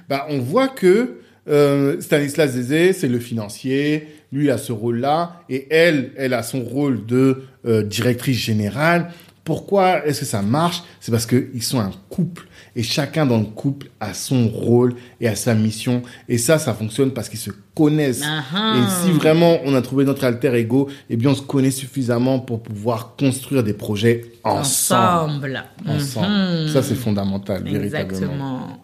Bah, 0.09 0.27
on 0.31 0.39
voit 0.39 0.69
que 0.69 1.19
euh, 1.49 2.01
Stanislas 2.01 2.53
Zézé, 2.53 2.93
c'est 2.93 3.09
le 3.09 3.19
financier, 3.19 4.09
lui 4.33 4.51
a 4.51 4.59
ce 4.59 4.73
rôle-là, 4.73 5.43
et 5.49 5.67
elle, 5.71 6.13
elle 6.17 6.35
a 6.35 6.43
son 6.43 6.63
rôle 6.63 7.05
de 7.07 7.43
euh, 7.67 7.83
directrice 7.83 8.39
générale. 8.39 9.11
Pourquoi 9.45 10.07
est-ce 10.07 10.21
que 10.21 10.27
ça 10.27 10.41
marche? 10.41 10.83
C'est 11.01 11.13
parce 11.13 11.27
qu'ils 11.27 11.63
sont 11.63 11.79
un 11.79 11.93
couple, 12.09 12.47
et 12.75 12.83
chacun 12.83 13.27
dans 13.27 13.39
le 13.39 13.45
couple 13.45 13.89
a 14.01 14.15
son 14.15 14.49
rôle 14.49 14.95
et 15.21 15.29
a 15.29 15.37
sa 15.37 15.55
mission, 15.55 16.03
et 16.31 16.39
ça, 16.39 16.59
ça 16.59 16.73
fonctionne 16.73 17.11
parce 17.13 17.29
qu'ils 17.29 17.39
se 17.39 17.51
connaissent. 17.75 18.23
Et 18.23 19.03
si 19.03 19.13
vraiment 19.13 19.59
on 19.65 19.75
a 19.75 19.83
trouvé 19.83 20.07
notre 20.07 20.25
alter 20.25 20.55
ego, 20.55 20.89
eh 21.11 21.17
bien 21.17 21.31
on 21.31 21.35
se 21.35 21.43
connaît 21.43 21.71
suffisamment 21.71 22.39
pour 22.39 22.63
pouvoir 22.63 23.17
construire 23.17 23.63
des 23.63 23.75
projets 23.75 24.25
ensemble. 24.45 25.31
ensemble. 25.31 25.65
Ensemble. 25.87 26.63
Mhm. 26.63 26.69
Ça 26.69 26.83
c'est 26.83 26.95
fondamental, 26.95 27.63
véritablement. 27.65 28.79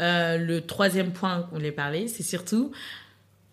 Euh, 0.00 0.38
le 0.38 0.60
troisième 0.62 1.10
point 1.12 1.42
qu'on 1.50 1.56
voulait 1.56 1.72
parler, 1.72 2.08
c'est 2.08 2.22
surtout, 2.22 2.70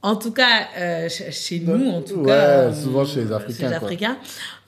en 0.02 0.16
tout 0.16 0.32
cas, 0.32 0.68
euh, 0.78 1.10
ch- 1.10 1.34
chez 1.36 1.60
nous, 1.60 1.90
en 1.90 2.02
tout 2.02 2.16
Ouais, 2.20 2.28
cas, 2.28 2.72
souvent 2.74 3.02
euh, 3.02 3.06
chez 3.06 3.22
les 3.26 3.32
Africains, 3.34 4.18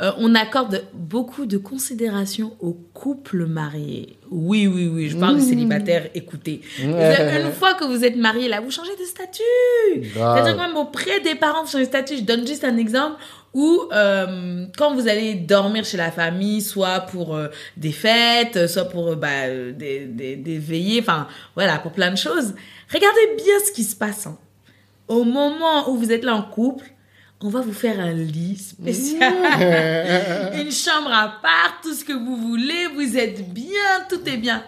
euh, 0.02 0.12
on 0.18 0.36
accorde 0.36 0.84
beaucoup 0.94 1.46
de 1.46 1.58
considération 1.58 2.54
aux 2.60 2.74
couples 2.94 3.46
mariés. 3.46 4.18
Oui, 4.32 4.68
oui, 4.68 4.88
oui, 4.88 5.10
je 5.10 5.18
parle 5.18 5.36
de 5.36 5.42
célibataires, 5.42 6.08
écoutez. 6.16 6.62
Une 6.80 7.52
fois 7.54 7.74
que 7.76 7.86
vous 7.86 8.04
êtes 8.04 8.16
marié, 8.18 8.48
là, 8.50 8.60
vous 8.60 8.72
changez 8.72 8.96
de 9.00 9.06
statut. 9.06 9.42
C'est-à-dire 10.14 10.58
même 10.58 10.76
auprès 10.78 11.20
des 11.22 11.36
parents, 11.36 11.64
vous 11.64 11.70
changez 11.72 11.86
de 11.86 11.90
statut. 11.90 12.18
Je 12.18 12.24
donne 12.24 12.46
juste 12.46 12.64
un 12.64 12.78
exemple. 12.78 13.16
Où 13.54 13.82
euh, 13.92 14.66
quand 14.78 14.94
vous 14.94 15.08
allez 15.08 15.36
dormir 15.36 15.84
chez 15.86 15.98
la 15.98 16.12
famille, 16.12 16.62
soit 16.62 17.02
pour 17.02 17.36
euh, 17.36 17.48
des 17.78 17.92
fêtes, 17.92 18.68
soit 18.68 18.86
pour 18.86 19.10
euh, 19.10 19.16
bah, 19.16 19.48
des, 19.48 20.06
des, 20.06 20.36
des 20.36 20.58
veillées, 20.60 21.02
enfin 21.02 21.28
voilà, 21.56 21.80
pour 21.80 21.92
plein 21.92 22.12
de 22.12 22.18
choses, 22.18 22.54
regardez 22.94 23.36
bien 23.38 23.56
ce 23.66 23.72
qui 23.72 23.84
se 23.84 23.96
passe. 23.96 24.28
hein. 24.28 24.38
Au 25.08 25.24
moment 25.24 25.90
où 25.90 25.98
vous 25.98 26.12
êtes 26.12 26.24
là 26.24 26.36
en 26.36 26.44
couple, 26.44 26.86
on 27.42 27.50
va 27.50 27.62
vous 27.62 27.74
faire 27.74 28.00
un 28.00 28.12
lit 28.12 28.58
spécial, 28.58 29.34
une 30.54 30.72
chambre 30.72 31.12
à 31.12 31.40
part, 31.42 31.80
tout 31.82 31.94
ce 31.94 32.04
que 32.06 32.14
vous 32.14 32.36
voulez, 32.36 32.88
vous 32.96 33.18
êtes 33.18 33.52
bien, 33.52 34.06
tout 34.10 34.22
est 34.28 34.38
bien. 34.38 34.64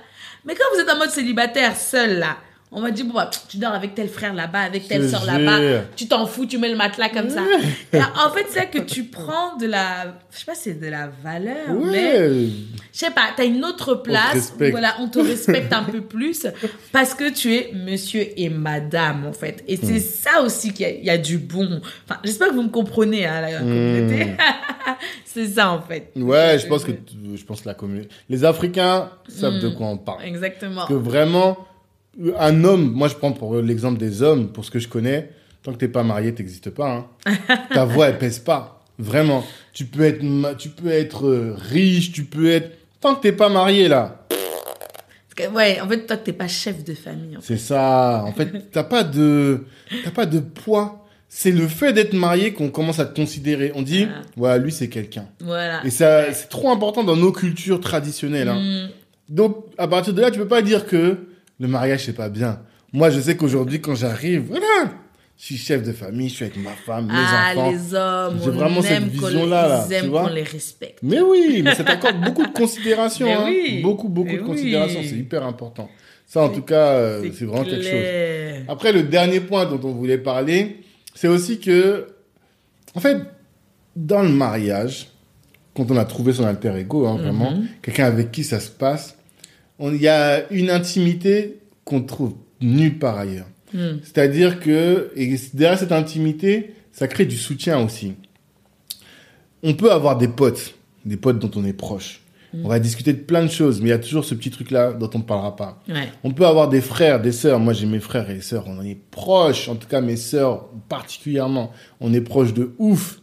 Mais 0.45 0.55
quand 0.55 0.63
vous 0.73 0.79
êtes 0.81 0.89
en 0.89 0.97
mode 0.97 1.11
célibataire, 1.11 1.75
seul 1.75 2.17
là, 2.17 2.37
on 2.73 2.79
m'a 2.81 2.91
dit, 2.91 3.03
bon, 3.03 3.13
bah, 3.13 3.29
tu 3.49 3.57
dors 3.57 3.73
avec 3.73 3.95
tel 3.95 4.07
frère 4.07 4.33
là-bas, 4.33 4.59
avec 4.61 4.87
telle 4.87 5.09
soeur 5.09 5.25
là-bas, 5.25 5.81
tu 5.97 6.07
t'en 6.07 6.25
fous, 6.25 6.45
tu 6.45 6.57
mets 6.57 6.69
le 6.69 6.77
matelas 6.77 7.09
comme 7.09 7.29
ça. 7.29 7.41
Et 7.93 7.97
en 7.99 8.29
fait, 8.31 8.45
c'est 8.49 8.69
que 8.69 8.79
tu 8.79 9.03
prends 9.05 9.57
de 9.57 9.65
la, 9.67 10.15
je 10.31 10.37
sais 10.39 10.45
pas, 10.45 10.55
c'est 10.55 10.79
de 10.79 10.87
la 10.87 11.09
valeur, 11.23 11.67
mais 11.69 12.17
Ouais. 12.17 12.47
je 12.93 12.97
sais 12.97 13.11
pas, 13.11 13.29
t'as 13.35 13.45
une 13.45 13.65
autre 13.65 13.95
place, 13.95 14.53
où, 14.57 14.63
voilà, 14.71 14.95
on 14.99 15.09
te 15.09 15.19
respecte 15.31 15.73
un 15.73 15.83
peu 15.83 15.99
plus 16.01 16.47
parce 16.93 17.13
que 17.13 17.29
tu 17.29 17.53
es 17.55 17.71
monsieur 17.73 18.25
et 18.39 18.49
madame, 18.49 19.25
en 19.25 19.33
fait. 19.33 19.63
Et 19.67 19.75
Hmm. 19.75 19.79
c'est 19.83 19.99
ça 19.99 20.41
aussi 20.41 20.71
qu'il 20.71 20.85
y, 20.85 20.89
a- 20.89 20.93
il 20.93 21.03
y 21.05 21.09
a 21.09 21.17
du 21.17 21.37
bon. 21.39 21.81
Enfin, 22.07 22.21
j'espère 22.23 22.49
que 22.49 22.53
vous 22.53 22.63
me 22.63 22.69
comprenez, 22.69 23.25
hein, 23.25 23.41
la 23.41 23.59
Hmm. 23.59 23.67
communauté. 23.67 24.27
c'est 25.25 25.47
ça, 25.47 25.71
en 25.71 25.81
fait. 25.81 26.11
Ouais, 26.15 26.57
je 26.59 26.67
pense 26.67 26.83
que 26.83 26.91
je 27.35 27.43
pense 27.43 27.61
que 27.61 27.67
la 27.67 27.73
communauté. 27.73 28.09
Les 28.29 28.45
Africains 28.45 29.09
savent 29.27 29.59
de 29.59 29.69
quoi 29.69 29.87
on 29.87 29.97
parle. 29.97 30.23
Exactement. 30.23 30.85
Que 30.87 30.93
vraiment, 30.93 31.57
un 32.37 32.63
homme, 32.63 32.91
moi 32.91 33.07
je 33.07 33.15
prends 33.15 33.31
pour 33.31 33.55
l'exemple 33.57 33.97
des 33.97 34.21
hommes, 34.21 34.51
pour 34.51 34.65
ce 34.65 34.71
que 34.71 34.79
je 34.79 34.87
connais, 34.87 35.31
tant 35.63 35.73
que 35.73 35.77
t'es 35.77 35.87
pas 35.87 36.03
marié, 36.03 36.33
t'existes 36.33 36.69
pas. 36.69 37.07
Hein. 37.25 37.33
Ta 37.73 37.85
voix, 37.85 38.09
elle 38.09 38.17
pèse 38.17 38.39
pas. 38.39 38.83
Vraiment. 38.99 39.43
Tu 39.73 39.85
peux 39.85 40.03
être, 40.03 40.57
tu 40.57 40.69
peux 40.69 40.89
être 40.89 41.27
euh, 41.27 41.55
riche, 41.57 42.11
tu 42.11 42.23
peux 42.23 42.51
être. 42.51 42.71
Tant 42.99 43.15
que 43.15 43.21
t'es 43.21 43.31
pas 43.31 43.49
marié 43.49 43.87
là, 43.87 44.21
que, 45.35 45.47
ouais, 45.49 45.79
en 45.79 45.87
fait, 45.87 46.05
toi, 46.05 46.17
t'es 46.17 46.33
pas 46.33 46.47
chef 46.47 46.83
de 46.83 46.93
famille. 46.93 47.37
c'est 47.41 47.57
ça. 47.57 48.23
En 48.25 48.33
fait, 48.33 48.49
t'as 48.71 48.83
pas 48.83 49.03
de, 49.03 49.65
t'as 50.03 50.11
pas 50.11 50.25
de 50.25 50.39
poids. 50.39 50.97
C'est 51.29 51.51
le 51.51 51.67
fait 51.67 51.93
d'être 51.93 52.13
marié 52.13 52.51
qu'on 52.51 52.69
commence 52.69 52.99
à 52.99 53.05
te 53.05 53.15
considérer. 53.15 53.71
On 53.75 53.81
dit, 53.81 54.05
voilà, 54.35 54.57
lui 54.57 54.71
c'est 54.71 54.89
quelqu'un. 54.89 55.27
Voilà. 55.39 55.79
Et 55.85 55.89
ça, 55.89 56.33
c'est 56.33 56.49
trop 56.49 56.71
important 56.71 57.05
dans 57.05 57.15
nos 57.15 57.31
cultures 57.31 57.79
traditionnelles. 57.79 58.49
Hein. 58.49 58.59
Mm. 58.59 58.89
Donc, 59.29 59.65
à 59.77 59.87
partir 59.87 60.13
de 60.13 60.21
là, 60.21 60.29
tu 60.29 60.39
peux 60.39 60.47
pas 60.47 60.61
dire 60.61 60.85
que 60.85 61.17
le 61.61 61.67
mariage, 61.67 62.05
c'est 62.05 62.13
pas 62.15 62.29
bien. 62.29 62.59
Moi, 62.91 63.09
je 63.11 63.21
sais 63.21 63.37
qu'aujourd'hui, 63.37 63.79
quand 63.79 63.95
j'arrive, 63.95 64.45
voilà, 64.49 64.91
je 65.37 65.45
suis 65.45 65.57
chef 65.57 65.83
de 65.83 65.91
famille, 65.93 66.27
je 66.27 66.33
suis 66.35 66.45
avec 66.45 66.57
ma 66.57 66.71
femme, 66.71 67.05
mes 67.05 67.13
ah, 67.15 67.53
enfants. 67.55 67.71
les 67.71 67.93
hommes, 67.93 68.39
J'ai 68.43 68.49
on 68.49 68.53
vraiment 68.53 68.81
cette 68.81 69.03
vision-là, 69.03 69.67
là, 69.67 69.85
ils 69.87 69.93
aiment 69.93 70.11
qu'on 70.11 70.27
les 70.27 70.43
respecte. 70.43 70.99
Mais 71.03 71.21
oui, 71.21 71.61
mais 71.63 71.75
c'est 71.75 71.89
encore 71.89 72.13
beaucoup 72.25 72.45
de 72.45 72.51
considération. 72.51 73.27
Hein. 73.31 73.45
oui, 73.45 73.79
Beaucoup, 73.81 74.09
beaucoup 74.09 74.33
de 74.35 74.41
considération. 74.41 74.99
C'est 75.03 75.15
hyper 75.15 75.45
important. 75.45 75.87
Ça, 76.25 76.41
en 76.41 76.49
tout 76.49 76.61
cas, 76.63 76.93
euh, 76.93 77.29
c'est 77.37 77.45
vraiment 77.45 77.63
quelque 77.63 77.83
chose. 77.83 78.65
Après, 78.67 78.91
le 78.91 79.03
dernier 79.03 79.39
point 79.39 79.65
dont 79.65 79.79
on 79.87 79.91
voulait 79.93 80.17
parler, 80.17 80.77
c'est 81.13 81.27
aussi 81.27 81.59
que, 81.59 82.07
en 82.95 82.99
fait, 82.99 83.17
dans 83.95 84.23
le 84.23 84.29
mariage, 84.29 85.09
quand 85.75 85.89
on 85.91 85.97
a 85.97 86.05
trouvé 86.05 86.33
son 86.33 86.45
alter 86.45 86.73
ego, 86.77 87.05
hein, 87.05 87.17
vraiment, 87.17 87.51
Mhm. 87.51 87.67
quelqu'un 87.81 88.05
avec 88.05 88.31
qui 88.31 88.43
ça 88.43 88.59
se 88.59 88.69
passe, 88.71 89.15
il 89.89 90.01
y 90.01 90.07
a 90.07 90.51
une 90.51 90.69
intimité 90.69 91.59
qu'on 91.85 92.01
trouve 92.01 92.35
nulle 92.61 92.99
part 92.99 93.17
ailleurs. 93.17 93.47
Mm. 93.73 93.97
C'est-à-dire 94.03 94.59
que, 94.59 95.11
et 95.15 95.35
derrière 95.53 95.79
cette 95.79 95.91
intimité, 95.91 96.73
ça 96.91 97.07
crée 97.07 97.25
du 97.25 97.37
soutien 97.37 97.83
aussi. 97.83 98.13
On 99.63 99.73
peut 99.73 99.91
avoir 99.91 100.17
des 100.17 100.27
potes, 100.27 100.75
des 101.05 101.17
potes 101.17 101.39
dont 101.39 101.51
on 101.55 101.65
est 101.65 101.73
proche. 101.73 102.21
On 102.53 102.67
va 102.67 102.79
discuter 102.79 103.13
de 103.13 103.19
plein 103.19 103.45
de 103.45 103.49
choses, 103.49 103.79
mais 103.79 103.87
il 103.87 103.91
y 103.91 103.93
a 103.93 103.99
toujours 103.99 104.25
ce 104.25 104.35
petit 104.35 104.49
truc-là 104.49 104.91
dont 104.91 105.09
on 105.13 105.19
ne 105.19 105.23
parlera 105.23 105.55
pas. 105.55 105.81
Ouais. 105.87 106.09
On 106.23 106.31
peut 106.31 106.45
avoir 106.45 106.67
des 106.67 106.81
frères, 106.81 107.21
des 107.21 107.31
sœurs. 107.31 107.59
Moi, 107.59 107.71
j'ai 107.71 107.85
mes 107.85 108.01
frères 108.01 108.29
et 108.29 108.41
sœurs. 108.41 108.65
On 108.67 108.77
en 108.77 108.83
est 108.83 108.97
proches. 109.09 109.69
En 109.69 109.75
tout 109.75 109.87
cas, 109.87 110.01
mes 110.01 110.17
sœurs 110.17 110.65
particulièrement. 110.89 111.71
On 112.01 112.13
est 112.13 112.19
proches 112.19 112.53
de 112.53 112.73
ouf. 112.77 113.21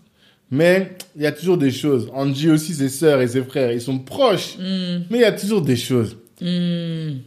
Mais 0.50 0.97
il 1.15 1.23
y 1.23 1.27
a 1.27 1.33
toujours 1.33 1.59
des 1.59 1.71
choses. 1.71 2.11
Angie 2.15 2.49
aussi, 2.49 2.75
ses 2.75 2.88
sœurs 2.88 3.21
et 3.21 3.29
ses 3.29 3.43
frères, 3.43 3.71
ils 3.71 3.83
sont 3.83 3.99
proches. 3.99 4.57
Mm. 4.57 5.05
Mais 5.11 5.19
il 5.19 5.21
y 5.21 5.25
a 5.25 5.33
toujours 5.33 5.61
des 5.61 5.77
choses. 5.77 6.17
Mm. 6.40 7.18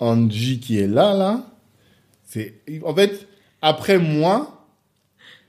Angie 0.00 0.60
qui 0.60 0.78
est 0.78 0.86
là, 0.86 1.14
là, 1.14 1.46
c'est... 2.24 2.54
En 2.84 2.94
fait, 2.94 3.26
après 3.62 3.98
moi, 3.98 4.66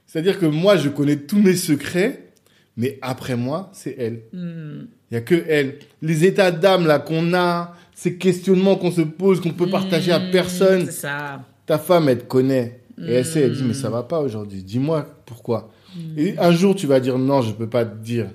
c'est-à-dire 0.08 0.40
que 0.40 0.46
moi, 0.48 0.76
je 0.78 0.90
connais 0.90 1.18
tous 1.18 1.40
mes 1.40 1.56
secrets, 1.56 2.32
mais 2.78 2.98
après 3.02 3.36
moi, 3.36 3.70
c'est 3.74 3.96
elle. 4.00 4.22
Mm. 4.34 4.86
Il 5.12 5.14
y 5.16 5.18
a 5.18 5.22
que 5.22 5.44
elle. 5.48 5.80
Les 6.02 6.26
états 6.26 6.52
d'âme, 6.52 6.88
là, 6.88 7.00
qu'on 7.00 7.34
a, 7.34 7.76
ces 7.94 8.16
questionnements 8.18 8.76
qu'on 8.76 8.92
se 8.92 9.02
pose, 9.02 9.42
qu'on 9.42 9.52
peut 9.52 9.70
partager 9.70 10.12
à 10.12 10.20
Mm, 10.20 10.32
personne. 10.32 10.86
C'est 10.86 10.92
ça. 10.92 11.44
Ta 11.66 11.78
femme, 11.78 12.10
elle 12.10 12.20
te 12.20 12.26
connaît. 12.26 12.82
Et 13.02 13.14
elle 13.14 13.26
sait, 13.26 13.42
elle 13.42 13.54
dit, 13.56 13.64
Mm. 13.64 13.68
mais 13.68 13.74
ça 13.74 13.90
va 13.90 14.04
pas 14.04 14.20
aujourd'hui. 14.20 14.64
Dis-moi 14.64 15.06
pourquoi. 15.26 15.72
Et 16.18 16.38
un 16.38 16.52
jour, 16.52 16.76
tu 16.76 16.86
vas 16.88 17.00
dire, 17.00 17.18
non, 17.18 17.42
je 17.42 17.52
peux 17.54 17.68
pas 17.70 17.84
te 17.86 17.96
dire. 17.98 18.28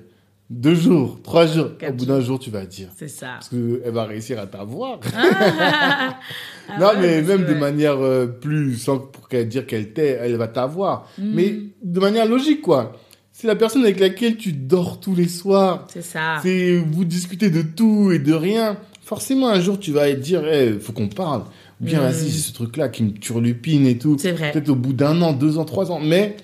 Deux 0.51 0.75
jours, 0.75 1.19
trois 1.23 1.47
jours. 1.47 1.69
Au 1.87 1.91
bout 1.93 2.05
d'un 2.05 2.21
jour, 2.21 2.37
tu 2.37 2.51
vas 2.51 2.65
dire. 2.67 2.89
C'est 2.95 3.07
ça. 3.07 3.27
Parce 3.33 3.49
qu'elle 3.49 3.81
va 3.91 4.05
réussir 4.05 4.39
à 4.39 4.45
t'avoir. 4.45 4.99
Ah 5.17 6.19
non, 6.79 6.87
ouais, 6.87 6.93
mais 7.01 7.21
même 7.23 7.45
de 7.45 7.53
manière 7.55 7.97
euh, 7.97 8.27
plus, 8.27 8.77
sans 8.77 8.99
pour 8.99 9.27
qu'elle 9.27 9.47
dire 9.47 9.65
qu'elle 9.65 9.91
t'ait, 9.93 10.19
elle 10.21 10.35
va 10.35 10.47
t'avoir. 10.47 11.09
Mm. 11.17 11.31
Mais 11.33 11.55
de 11.83 11.99
manière 11.99 12.27
logique, 12.27 12.61
quoi. 12.61 12.93
C'est 13.31 13.47
la 13.47 13.55
personne 13.55 13.83
avec 13.83 13.99
laquelle 13.99 14.37
tu 14.37 14.53
dors 14.53 14.99
tous 14.99 15.15
les 15.15 15.27
soirs. 15.27 15.87
C'est 15.91 16.03
ça. 16.03 16.37
C'est 16.43 16.77
vous 16.77 17.05
discutez 17.05 17.49
de 17.49 17.63
tout 17.63 18.11
et 18.11 18.19
de 18.19 18.33
rien. 18.33 18.77
Forcément, 19.03 19.49
un 19.49 19.59
jour, 19.59 19.79
tu 19.79 19.91
vas 19.91 20.11
dire, 20.13 20.43
il 20.53 20.79
faut 20.79 20.93
qu'on 20.93 21.09
parle. 21.09 21.41
Ou 21.81 21.85
bien, 21.85 21.99
Mm. 21.99 22.03
vas-y, 22.03 22.29
j'ai 22.29 22.37
ce 22.37 22.53
truc-là 22.53 22.89
qui 22.89 23.03
me 23.03 23.11
turlupine 23.13 23.87
et 23.87 23.97
tout. 23.97 24.15
C'est 24.19 24.31
vrai. 24.31 24.51
Peut-être 24.51 24.69
au 24.69 24.75
bout 24.75 24.93
d'un 24.93 25.19
an, 25.23 25.33
deux 25.33 25.57
ans, 25.57 25.65
trois 25.65 25.91
ans. 25.91 25.99
Mais 25.99 26.37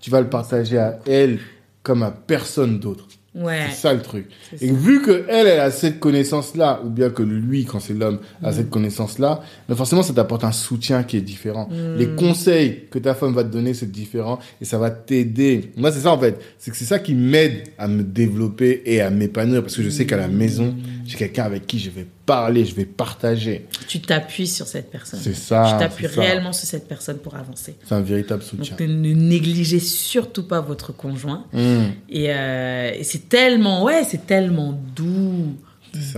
tu 0.00 0.10
vas 0.10 0.20
le 0.20 0.28
partager 0.28 0.76
à 0.78 0.98
elle 1.06 1.38
comme 1.82 2.02
à 2.02 2.10
personne 2.10 2.78
d'autre. 2.80 3.08
Ouais. 3.36 3.66
C'est 3.70 3.76
ça 3.82 3.92
le 3.92 4.00
truc. 4.00 4.26
Et 4.60 4.68
ça. 4.68 4.72
vu 4.72 5.02
que 5.02 5.24
elle, 5.28 5.46
elle 5.46 5.60
a 5.60 5.70
cette 5.70 6.00
connaissance-là, 6.00 6.80
ou 6.84 6.88
bien 6.88 7.10
que 7.10 7.22
lui, 7.22 7.64
quand 7.66 7.80
c'est 7.80 7.92
l'homme, 7.92 8.18
a 8.42 8.50
Mm. 8.50 8.54
cette 8.54 8.70
connaissance-là, 8.70 9.42
mais 9.68 9.74
forcément, 9.74 10.02
ça 10.02 10.14
t'apporte 10.14 10.44
un 10.44 10.52
soutien 10.52 11.02
qui 11.02 11.18
est 11.18 11.20
différent. 11.20 11.68
Mm. 11.70 11.96
Les 11.98 12.08
conseils 12.08 12.84
que 12.90 12.98
ta 12.98 13.14
femme 13.14 13.34
va 13.34 13.44
te 13.44 13.52
donner, 13.52 13.74
c'est 13.74 13.90
différent, 13.90 14.38
et 14.60 14.64
ça 14.64 14.78
va 14.78 14.90
t'aider. 14.90 15.70
Moi, 15.76 15.92
c'est 15.92 16.00
ça, 16.00 16.12
en 16.12 16.18
fait. 16.18 16.38
C'est 16.58 16.70
que 16.70 16.76
c'est 16.76 16.84
ça 16.86 16.98
qui 16.98 17.14
m'aide 17.14 17.64
à 17.78 17.88
me 17.88 18.02
développer 18.02 18.82
et 18.86 19.00
à 19.00 19.10
m'épanouir, 19.10 19.62
parce 19.62 19.76
que 19.76 19.82
je 19.82 19.90
sais 19.90 20.06
qu'à 20.06 20.16
la 20.16 20.28
maison, 20.28 20.74
j'ai 21.06 21.16
quelqu'un 21.16 21.44
avec 21.44 21.66
qui 21.66 21.78
je 21.78 21.90
vais 21.90 22.06
parler, 22.26 22.64
je 22.64 22.74
vais 22.74 22.84
partager. 22.84 23.66
Tu 23.88 24.00
t'appuies 24.00 24.46
sur 24.46 24.66
cette 24.66 24.90
personne. 24.90 25.20
C'est 25.22 25.34
ça, 25.34 25.72
Tu 25.72 25.78
t'appuies 25.78 26.06
réellement 26.06 26.52
sur 26.52 26.66
cette 26.66 26.88
personne 26.88 27.18
pour 27.18 27.34
avancer. 27.36 27.76
C'est 27.84 27.94
un 27.94 28.00
véritable 28.00 28.42
soutien. 28.42 28.76
Donc 28.76 28.88
ne 28.88 29.12
négligez 29.12 29.78
surtout 29.80 30.42
pas 30.42 30.60
votre 30.60 30.92
conjoint. 30.92 31.46
Mm. 31.52 31.84
Et, 32.08 32.32
euh, 32.32 32.92
et 32.94 33.04
c'est 33.04 33.28
tellement, 33.28 33.84
ouais, 33.84 34.04
c'est 34.04 34.26
tellement 34.26 34.78
doux. 34.94 35.56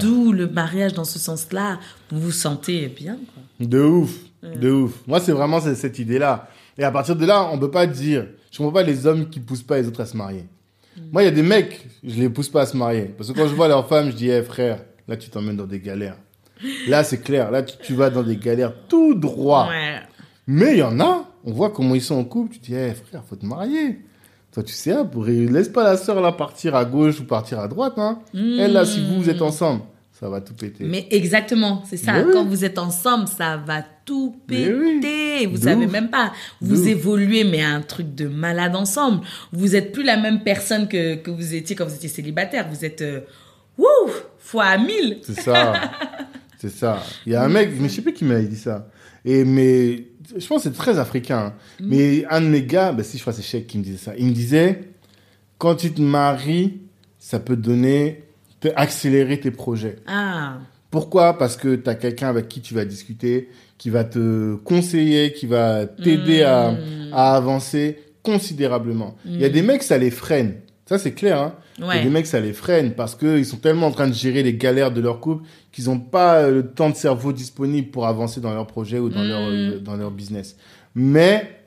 Doux 0.00 0.32
le 0.32 0.48
mariage 0.48 0.92
dans 0.92 1.04
ce 1.04 1.20
sens-là. 1.20 1.78
Vous 2.10 2.20
vous 2.20 2.32
sentez 2.32 2.88
bien, 2.88 3.16
quoi. 3.32 3.66
De 3.66 3.80
ouf, 3.80 4.12
de 4.42 4.70
ouf. 4.70 4.92
Moi, 5.06 5.20
c'est 5.20 5.30
vraiment 5.30 5.60
cette, 5.60 5.76
cette 5.76 6.00
idée-là. 6.00 6.48
Et 6.76 6.82
à 6.82 6.90
partir 6.90 7.14
de 7.14 7.24
là, 7.24 7.48
on 7.52 7.58
peut 7.58 7.70
pas 7.70 7.86
dire. 7.86 8.26
Je 8.50 8.58
comprends 8.58 8.72
pas 8.72 8.82
les 8.82 9.06
hommes 9.06 9.28
qui 9.28 9.40
poussent 9.40 9.62
pas 9.62 9.78
les 9.78 9.86
autres 9.86 10.00
à 10.00 10.06
se 10.06 10.16
marier. 10.16 10.46
Moi, 11.12 11.22
il 11.22 11.24
y 11.26 11.28
a 11.28 11.32
des 11.32 11.42
mecs, 11.42 11.86
je 12.04 12.20
les 12.20 12.28
pousse 12.28 12.48
pas 12.48 12.62
à 12.62 12.66
se 12.66 12.76
marier. 12.76 13.12
Parce 13.16 13.30
que 13.30 13.38
quand 13.38 13.48
je 13.48 13.54
vois 13.54 13.68
leur 13.68 13.88
femme, 13.88 14.10
je 14.10 14.16
dis, 14.16 14.30
eh 14.30 14.42
frère, 14.42 14.84
là, 15.06 15.16
tu 15.16 15.30
t'emmènes 15.30 15.56
dans 15.56 15.66
des 15.66 15.80
galères. 15.80 16.16
Là, 16.88 17.04
c'est 17.04 17.18
clair. 17.18 17.50
Là, 17.50 17.62
tu, 17.62 17.76
tu 17.78 17.94
vas 17.94 18.10
dans 18.10 18.22
des 18.22 18.36
galères 18.36 18.72
tout 18.88 19.14
droit. 19.14 19.68
Ouais. 19.68 20.00
Mais 20.46 20.72
il 20.72 20.78
y 20.78 20.82
en 20.82 20.98
a, 21.00 21.24
on 21.44 21.52
voit 21.52 21.70
comment 21.70 21.94
ils 21.94 22.02
sont 22.02 22.16
en 22.16 22.24
couple. 22.24 22.54
Tu 22.54 22.58
dis, 22.60 22.74
eh 22.74 22.94
frère, 22.94 23.22
faut 23.24 23.36
te 23.36 23.46
marier. 23.46 24.00
Toi, 24.52 24.62
tu 24.62 24.72
sais, 24.72 24.92
hein, 24.92 25.04
pour... 25.04 25.24
laisse 25.24 25.68
pas 25.68 25.84
la 25.84 25.96
sœur 25.96 26.20
là 26.20 26.32
partir 26.32 26.74
à 26.74 26.84
gauche 26.84 27.20
ou 27.20 27.24
partir 27.24 27.60
à 27.60 27.68
droite. 27.68 27.94
Hein. 27.98 28.20
Elle, 28.34 28.72
là, 28.72 28.84
si 28.84 29.04
vous, 29.04 29.22
vous 29.22 29.30
êtes 29.30 29.42
ensemble, 29.42 29.82
ça 30.18 30.28
va 30.28 30.40
tout 30.40 30.54
péter. 30.54 30.84
Mais 30.84 31.06
exactement, 31.10 31.82
c'est 31.88 31.96
ça. 31.96 32.14
Oui. 32.24 32.32
Quand 32.32 32.44
vous 32.44 32.64
êtes 32.64 32.78
ensemble, 32.78 33.28
ça 33.28 33.56
va 33.56 33.84
tout 34.04 34.36
péter. 34.48 35.46
Vous 35.46 35.58
savez 35.62 35.86
même 35.86 36.10
pas. 36.10 36.32
Vous 36.60 36.88
évoluez, 36.88 37.44
mais 37.44 37.62
un 37.62 37.82
truc 37.82 38.14
de 38.14 38.26
malade 38.26 38.74
ensemble. 38.74 39.24
Vous 39.52 39.76
êtes 39.76 39.92
plus 39.92 40.02
la 40.02 40.16
même 40.16 40.42
personne 40.42 40.88
que, 40.88 41.14
que 41.16 41.30
vous 41.30 41.54
étiez 41.54 41.76
quand 41.76 41.84
vous 41.86 41.94
étiez 41.94 42.08
célibataire. 42.08 42.68
Vous 42.68 42.84
êtes, 42.84 43.02
euh, 43.02 43.20
wouh, 43.76 43.86
fois 44.38 44.76
mille. 44.78 45.18
C'est 45.22 45.40
ça. 45.40 45.74
c'est 46.58 46.70
ça. 46.72 47.00
Il 47.24 47.32
y 47.32 47.36
a 47.36 47.44
un 47.44 47.48
mec, 47.48 47.70
mais 47.78 47.88
je 47.88 47.94
sais 47.94 48.02
plus 48.02 48.12
qui 48.12 48.24
m'avait 48.24 48.42
dit 48.46 48.56
ça. 48.56 48.88
Et 49.24 49.44
mais 49.44 50.06
je 50.36 50.46
pense 50.46 50.64
que 50.64 50.68
c'est 50.70 50.76
très 50.76 50.98
africain. 50.98 51.38
hein. 51.38 51.54
Mais 51.80 52.24
un 52.28 52.40
de 52.40 52.46
mes 52.46 52.62
gars, 52.64 52.92
ben 52.92 53.04
si 53.04 53.18
je 53.18 53.22
crois 53.22 53.32
c'est 53.32 53.42
Cheikh 53.42 53.66
qui 53.68 53.78
me 53.78 53.84
disait 53.84 53.98
ça. 53.98 54.14
Il 54.18 54.26
me 54.26 54.32
disait 54.32 54.80
quand 55.58 55.76
tu 55.76 55.92
te 55.92 56.00
maries, 56.00 56.80
ça 57.18 57.38
peut 57.38 57.56
donner 57.56 58.24
accélérer 58.76 59.38
tes 59.40 59.50
projets. 59.50 59.96
Ah, 60.06 60.58
Pourquoi? 60.90 61.36
Parce 61.36 61.56
que 61.56 61.76
tu 61.76 61.88
as 61.90 61.94
quelqu'un 61.94 62.28
avec 62.28 62.48
qui 62.48 62.60
tu 62.62 62.72
vas 62.74 62.84
discuter, 62.86 63.50
qui 63.76 63.90
va 63.90 64.04
te 64.04 64.54
conseiller, 64.56 65.32
qui 65.32 65.46
va 65.46 65.86
t'aider 65.86 66.42
à, 66.42 66.72
Mm. 66.72 67.12
à 67.12 67.34
avancer 67.36 67.98
considérablement. 68.22 69.14
Il 69.26 69.40
y 69.40 69.44
a 69.44 69.48
des 69.48 69.62
mecs, 69.62 69.82
ça 69.82 69.98
les 69.98 70.10
freine. 70.10 70.54
Ça, 70.86 70.98
c'est 70.98 71.12
clair. 71.12 71.38
Hein. 71.40 71.54
Il 71.76 71.82
y 71.82 71.84
a 71.84 71.88
Ouais. 71.90 72.02
des 72.02 72.08
mecs, 72.10 72.26
ça 72.26 72.40
les 72.40 72.54
freine 72.54 72.92
parce 72.92 73.14
qu'ils 73.14 73.44
sont 73.44 73.58
tellement 73.58 73.88
en 73.88 73.90
train 73.90 74.08
de 74.08 74.14
gérer 74.14 74.42
les 74.42 74.54
galères 74.54 74.90
de 74.90 75.00
leur 75.02 75.20
couple 75.20 75.44
qu'ils 75.70 75.84
n'ont 75.84 76.00
pas 76.00 76.36
euh, 76.36 76.50
le 76.50 76.66
temps 76.66 76.88
de 76.90 76.96
cerveau 76.96 77.32
disponible 77.32 77.90
pour 77.90 78.06
avancer 78.06 78.40
dans 78.40 78.52
leur 78.54 78.66
projet 78.66 78.98
ou 78.98 79.08
dans, 79.10 79.22
leur, 79.22 79.40
Mm. 79.42 79.52
euh, 79.52 79.78
dans 79.80 79.94
leur 79.96 80.10
business. 80.10 80.56
Mais 80.94 81.57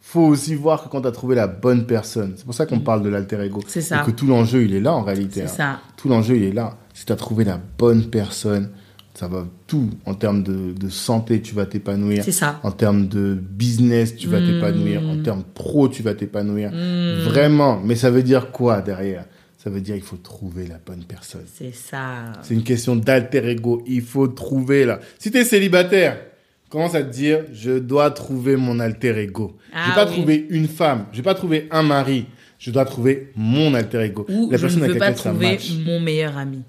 faut 0.00 0.22
aussi 0.22 0.54
voir 0.54 0.82
que 0.82 0.88
quand 0.88 1.02
tu 1.02 1.08
as 1.08 1.12
trouvé 1.12 1.34
la 1.36 1.46
bonne 1.46 1.86
personne, 1.86 2.32
c'est 2.36 2.44
pour 2.44 2.54
ça 2.54 2.66
qu'on 2.66 2.80
parle 2.80 3.02
de 3.02 3.08
l'alter 3.08 3.40
ego. 3.44 3.58
Mm. 3.58 3.64
C'est 3.68 3.80
ça. 3.80 4.02
Et 4.02 4.06
que 4.06 4.10
tout 4.10 4.26
l'enjeu, 4.26 4.64
il 4.64 4.74
est 4.74 4.80
là 4.80 4.92
en 4.94 5.02
réalité. 5.02 5.42
C'est 5.46 5.62
hein. 5.62 5.78
ça. 5.78 5.80
Tout 5.96 6.08
l'enjeu, 6.08 6.36
il 6.36 6.42
est 6.44 6.52
là. 6.52 6.76
Si 6.94 7.04
tu 7.06 7.12
as 7.12 7.16
trouvé 7.16 7.44
la 7.44 7.60
bonne 7.78 8.06
personne, 8.06 8.70
ça 9.14 9.28
va 9.28 9.44
tout. 9.66 9.90
En 10.06 10.14
termes 10.14 10.42
de, 10.42 10.72
de 10.72 10.88
santé, 10.88 11.40
tu 11.42 11.54
vas 11.54 11.66
t'épanouir. 11.66 12.24
C'est 12.24 12.32
ça. 12.32 12.58
En 12.62 12.72
termes 12.72 13.06
de 13.08 13.34
business, 13.40 14.16
tu 14.16 14.28
vas 14.28 14.40
Mm. 14.40 14.46
t'épanouir. 14.46 15.02
En 15.08 15.22
termes 15.22 15.44
pro, 15.54 15.88
tu 15.88 16.02
vas 16.02 16.14
t'épanouir. 16.14 16.70
Mm. 16.72 17.22
Vraiment. 17.24 17.80
Mais 17.84 17.94
ça 17.96 18.10
veut 18.10 18.22
dire 18.22 18.50
quoi 18.50 18.80
derrière? 18.80 19.26
Ça 19.62 19.68
veut 19.68 19.82
dire 19.82 19.94
il 19.94 20.02
faut 20.02 20.16
trouver 20.16 20.66
la 20.66 20.78
bonne 20.84 21.04
personne. 21.04 21.44
C'est 21.54 21.74
ça. 21.74 22.32
C'est 22.42 22.54
une 22.54 22.62
question 22.64 22.96
d'alter 22.96 23.46
ego. 23.46 23.82
Il 23.86 24.00
faut 24.02 24.26
trouver 24.26 24.86
là. 24.86 25.00
Si 25.18 25.30
tu 25.30 25.36
es 25.36 25.44
célibataire, 25.44 26.16
commence 26.70 26.94
à 26.94 27.02
te 27.02 27.10
dire 27.10 27.44
je 27.52 27.78
dois 27.78 28.10
trouver 28.12 28.56
mon 28.56 28.80
alter 28.80 29.18
ego. 29.18 29.58
Ah 29.74 29.82
je 29.84 29.88
vais 29.90 29.94
pas 29.94 30.06
oui. 30.06 30.16
trouver 30.16 30.46
une 30.48 30.68
femme, 30.68 31.06
je 31.12 31.18
vais 31.18 31.22
pas 31.22 31.34
trouver 31.34 31.68
un 31.70 31.82
mari. 31.82 32.26
Je 32.58 32.70
dois 32.70 32.84
trouver 32.84 33.32
mon 33.36 33.74
alter 33.74 34.00
ego. 34.02 34.26
Ou 34.28 34.50
la 34.50 34.56
je 34.56 34.62
personne 34.62 34.80
ne 34.80 34.86
veux 34.86 34.90
avec 34.90 35.00
pas 35.00 35.12
trouver 35.12 35.58
mon 35.84 36.00
meilleur 36.00 36.36
ami. 36.38 36.62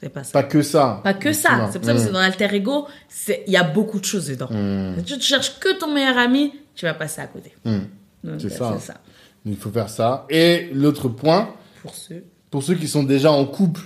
C'est 0.00 0.10
pas 0.10 0.22
ça. 0.22 0.32
Pas 0.32 0.42
que 0.42 0.60
ça. 0.62 1.00
Pas 1.02 1.14
que 1.14 1.32
ça. 1.32 1.70
C'est 1.72 1.78
pour 1.78 1.86
ça 1.86 1.94
que 1.94 1.98
c'est 1.98 2.12
dans 2.12 2.20
l'alter 2.20 2.54
ego, 2.54 2.86
il 3.46 3.52
y 3.52 3.56
a 3.56 3.64
beaucoup 3.64 3.98
de 3.98 4.04
choses 4.04 4.28
dedans. 4.28 4.48
Mm. 4.50 4.98
Si 5.06 5.18
tu 5.18 5.20
cherches 5.22 5.58
que 5.58 5.78
ton 5.78 5.92
meilleur 5.92 6.18
ami, 6.18 6.52
tu 6.74 6.84
vas 6.84 6.92
passer 6.92 7.22
à 7.22 7.26
côté. 7.26 7.54
Mm. 7.64 7.78
Donc, 8.22 8.40
C'est 8.40 8.52
euh, 8.52 8.56
ça. 8.56 8.78
Ça. 8.80 8.94
Il 9.46 9.56
faut 9.56 9.70
faire 9.70 9.88
ça. 9.88 10.26
Et 10.28 10.68
l'autre 10.74 11.08
point, 11.08 11.54
Pour 11.82 11.94
ceux. 11.94 12.22
pour 12.50 12.62
ceux 12.62 12.74
qui 12.74 12.86
sont 12.86 13.02
déjà 13.02 13.32
en 13.32 13.46
couple, 13.46 13.80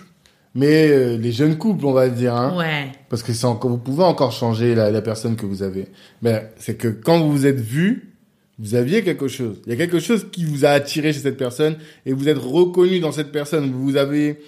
mais 0.54 0.88
euh, 0.90 1.16
les 1.18 1.32
jeunes 1.32 1.56
couples, 1.58 1.84
on 1.86 1.92
va 1.92 2.08
dire, 2.08 2.34
hein, 2.34 2.56
Ouais. 2.56 2.90
parce 3.08 3.22
que 3.22 3.32
c'est 3.32 3.46
encore, 3.46 3.70
vous 3.70 3.78
pouvez 3.78 4.04
encore 4.04 4.32
changer 4.32 4.74
la, 4.74 4.90
la 4.90 5.02
personne 5.02 5.36
que 5.36 5.46
vous 5.46 5.62
avez. 5.62 5.86
Mais 6.22 6.50
c'est 6.58 6.76
que 6.76 6.88
quand 6.88 7.20
vous 7.20 7.30
vous 7.32 7.46
êtes 7.46 7.60
vu, 7.60 8.14
vous 8.58 8.74
aviez 8.74 9.02
quelque 9.04 9.28
chose. 9.28 9.60
Il 9.66 9.70
y 9.70 9.72
a 9.72 9.76
quelque 9.76 10.00
chose 10.00 10.26
qui 10.32 10.44
vous 10.44 10.64
a 10.64 10.70
attiré 10.70 11.12
chez 11.12 11.20
cette 11.20 11.36
personne 11.36 11.76
et 12.06 12.12
vous 12.12 12.28
êtes 12.28 12.38
reconnu 12.38 12.98
dans 12.98 13.12
cette 13.12 13.30
personne. 13.30 13.70
Vous 13.70 13.96
avez 13.96 14.40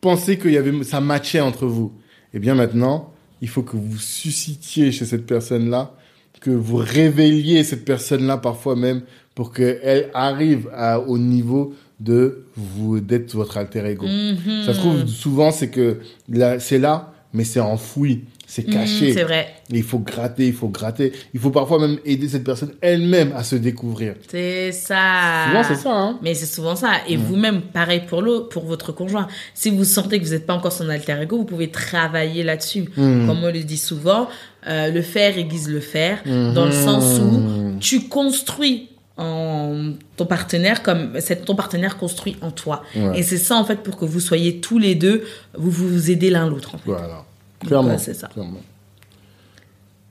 pensé 0.00 0.38
qu'il 0.38 0.52
y 0.52 0.56
avait, 0.56 0.84
ça 0.84 1.00
matchait 1.00 1.40
entre 1.40 1.66
vous. 1.66 1.92
Et 2.34 2.38
bien 2.38 2.54
maintenant, 2.54 3.12
il 3.40 3.48
faut 3.48 3.62
que 3.62 3.76
vous 3.76 3.98
suscitiez 3.98 4.92
chez 4.92 5.04
cette 5.06 5.26
personne-là, 5.26 5.94
que 6.40 6.50
vous 6.50 6.76
révéliez 6.76 7.64
cette 7.64 7.84
personne-là 7.84 8.36
parfois 8.36 8.76
même 8.76 9.02
pour 9.34 9.52
qu'elle 9.52 10.08
arrive 10.14 10.68
à, 10.72 11.00
au 11.00 11.18
niveau 11.18 11.74
de 12.00 12.44
vous, 12.56 13.00
d'être 13.00 13.34
votre 13.34 13.56
alter 13.58 13.84
ego. 13.86 14.06
Mhm. 14.06 14.64
Ça 14.66 14.72
se 14.74 14.78
trouve, 14.78 15.06
souvent, 15.06 15.50
c'est 15.50 15.68
que 15.68 15.98
là, 16.28 16.58
c'est 16.60 16.78
là, 16.78 17.12
mais 17.34 17.44
c'est 17.44 17.60
enfoui, 17.60 18.24
c'est 18.46 18.66
Mhm, 18.66 18.72
caché. 18.72 19.12
c'est 19.12 19.24
vrai. 19.24 19.48
Et 19.72 19.78
il 19.78 19.82
faut 19.82 19.98
gratter, 19.98 20.46
il 20.46 20.52
faut 20.54 20.68
gratter. 20.68 21.12
Il 21.34 21.40
faut 21.40 21.50
parfois 21.50 21.78
même 21.80 21.98
aider 22.06 22.28
cette 22.28 22.44
personne 22.44 22.70
elle-même 22.80 23.32
à 23.36 23.42
se 23.42 23.56
découvrir. 23.56 24.14
C'est 24.30 24.72
ça. 24.72 25.46
Souvent, 25.48 25.62
c'est 25.64 25.74
ça, 25.82 25.92
hein. 25.92 26.18
Mais 26.22 26.34
c'est 26.34 26.46
souvent 26.46 26.74
ça. 26.76 26.92
Et 27.08 27.16
vous-même, 27.16 27.60
pareil 27.62 28.02
pour 28.08 28.22
l'autre, 28.22 28.48
pour 28.48 28.64
votre 28.64 28.92
conjoint. 28.92 29.26
Si 29.52 29.68
vous 29.70 29.84
sentez 29.84 30.18
que 30.20 30.24
vous 30.24 30.30
n'êtes 30.30 30.46
pas 30.46 30.54
encore 30.54 30.72
son 30.72 30.88
alter 30.88 31.16
ego, 31.20 31.36
vous 31.38 31.44
pouvez 31.44 31.70
travailler 31.70 32.44
là-dessus. 32.44 32.84
Mm. 32.96 33.26
Comme 33.26 33.42
on 33.44 33.50
le 33.52 33.62
dit 33.64 33.76
souvent, 33.76 34.28
euh, 34.68 34.90
le 34.90 35.02
faire 35.02 35.36
aiguise 35.36 35.68
le 35.68 35.80
faire, 35.80 36.20
Mhm. 36.24 36.54
dans 36.54 36.64
le 36.66 36.72
sens 36.72 37.20
où 37.20 37.76
tu 37.80 38.08
construis 38.08 38.88
en 39.18 39.92
ton 40.16 40.26
partenaire 40.26 40.82
comme 40.82 41.20
c'est 41.20 41.44
ton 41.44 41.54
partenaire 41.54 41.96
construit 41.98 42.36
en 42.40 42.50
toi. 42.50 42.82
Ouais. 42.96 43.18
Et 43.18 43.22
c'est 43.22 43.36
ça 43.38 43.56
en 43.56 43.64
fait 43.64 43.82
pour 43.82 43.96
que 43.96 44.04
vous 44.04 44.20
soyez 44.20 44.60
tous 44.60 44.78
les 44.78 44.94
deux, 44.94 45.24
vous 45.54 45.70
vous 45.70 46.10
aidez 46.10 46.30
l'un 46.30 46.48
l'autre 46.48 46.74
en 46.74 46.78
fait. 46.78 46.90
Voilà. 46.90 47.24
Clairement. 47.66 47.98
c'est 47.98 48.14
ça. 48.14 48.28
clairement. 48.28 48.60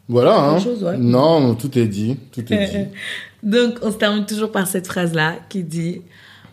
Voilà, 0.10 0.40
hein. 0.40 0.60
Chose, 0.60 0.84
ouais. 0.84 0.98
Non, 0.98 1.42
non, 1.42 1.56
tout 1.56 1.78
est 1.78 1.88
dit. 1.88 2.18
Tout 2.32 2.42
est 2.54 2.68
dit. 2.68 2.86
Donc, 3.44 3.80
on 3.82 3.92
se 3.92 3.98
termine 3.98 4.26
toujours 4.26 4.52
par 4.52 4.66
cette 4.68 4.88
phrase-là 4.88 5.36
qui 5.50 5.64
dit 5.64 6.02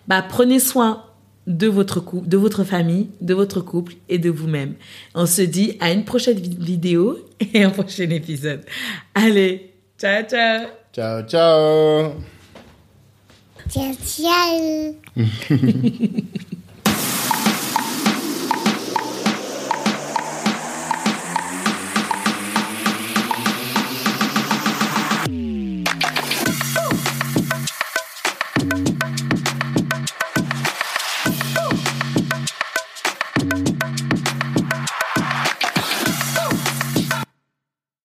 bah, 0.08 0.24
Prenez 0.28 0.58
soin 0.58 1.04
de 1.46 1.68
votre 1.68 2.00
couple, 2.00 2.28
de 2.28 2.36
votre 2.36 2.64
famille, 2.64 3.08
de 3.20 3.32
votre 3.34 3.60
couple 3.60 3.94
et 4.08 4.18
de 4.18 4.30
vous-même. 4.30 4.74
On 5.14 5.26
se 5.26 5.42
dit 5.42 5.76
à 5.80 5.92
une 5.92 6.04
prochaine 6.04 6.38
vi- 6.38 6.56
vidéo 6.58 7.18
et 7.54 7.62
un 7.62 7.70
prochain 7.70 8.10
épisode. 8.10 8.62
Allez, 9.14 9.72
ciao, 9.98 10.22
ciao 10.24 10.66
Ciao, 10.92 11.22
ciao. 11.22 12.33
Ciao, 13.68 13.94
ciao. 14.04 14.94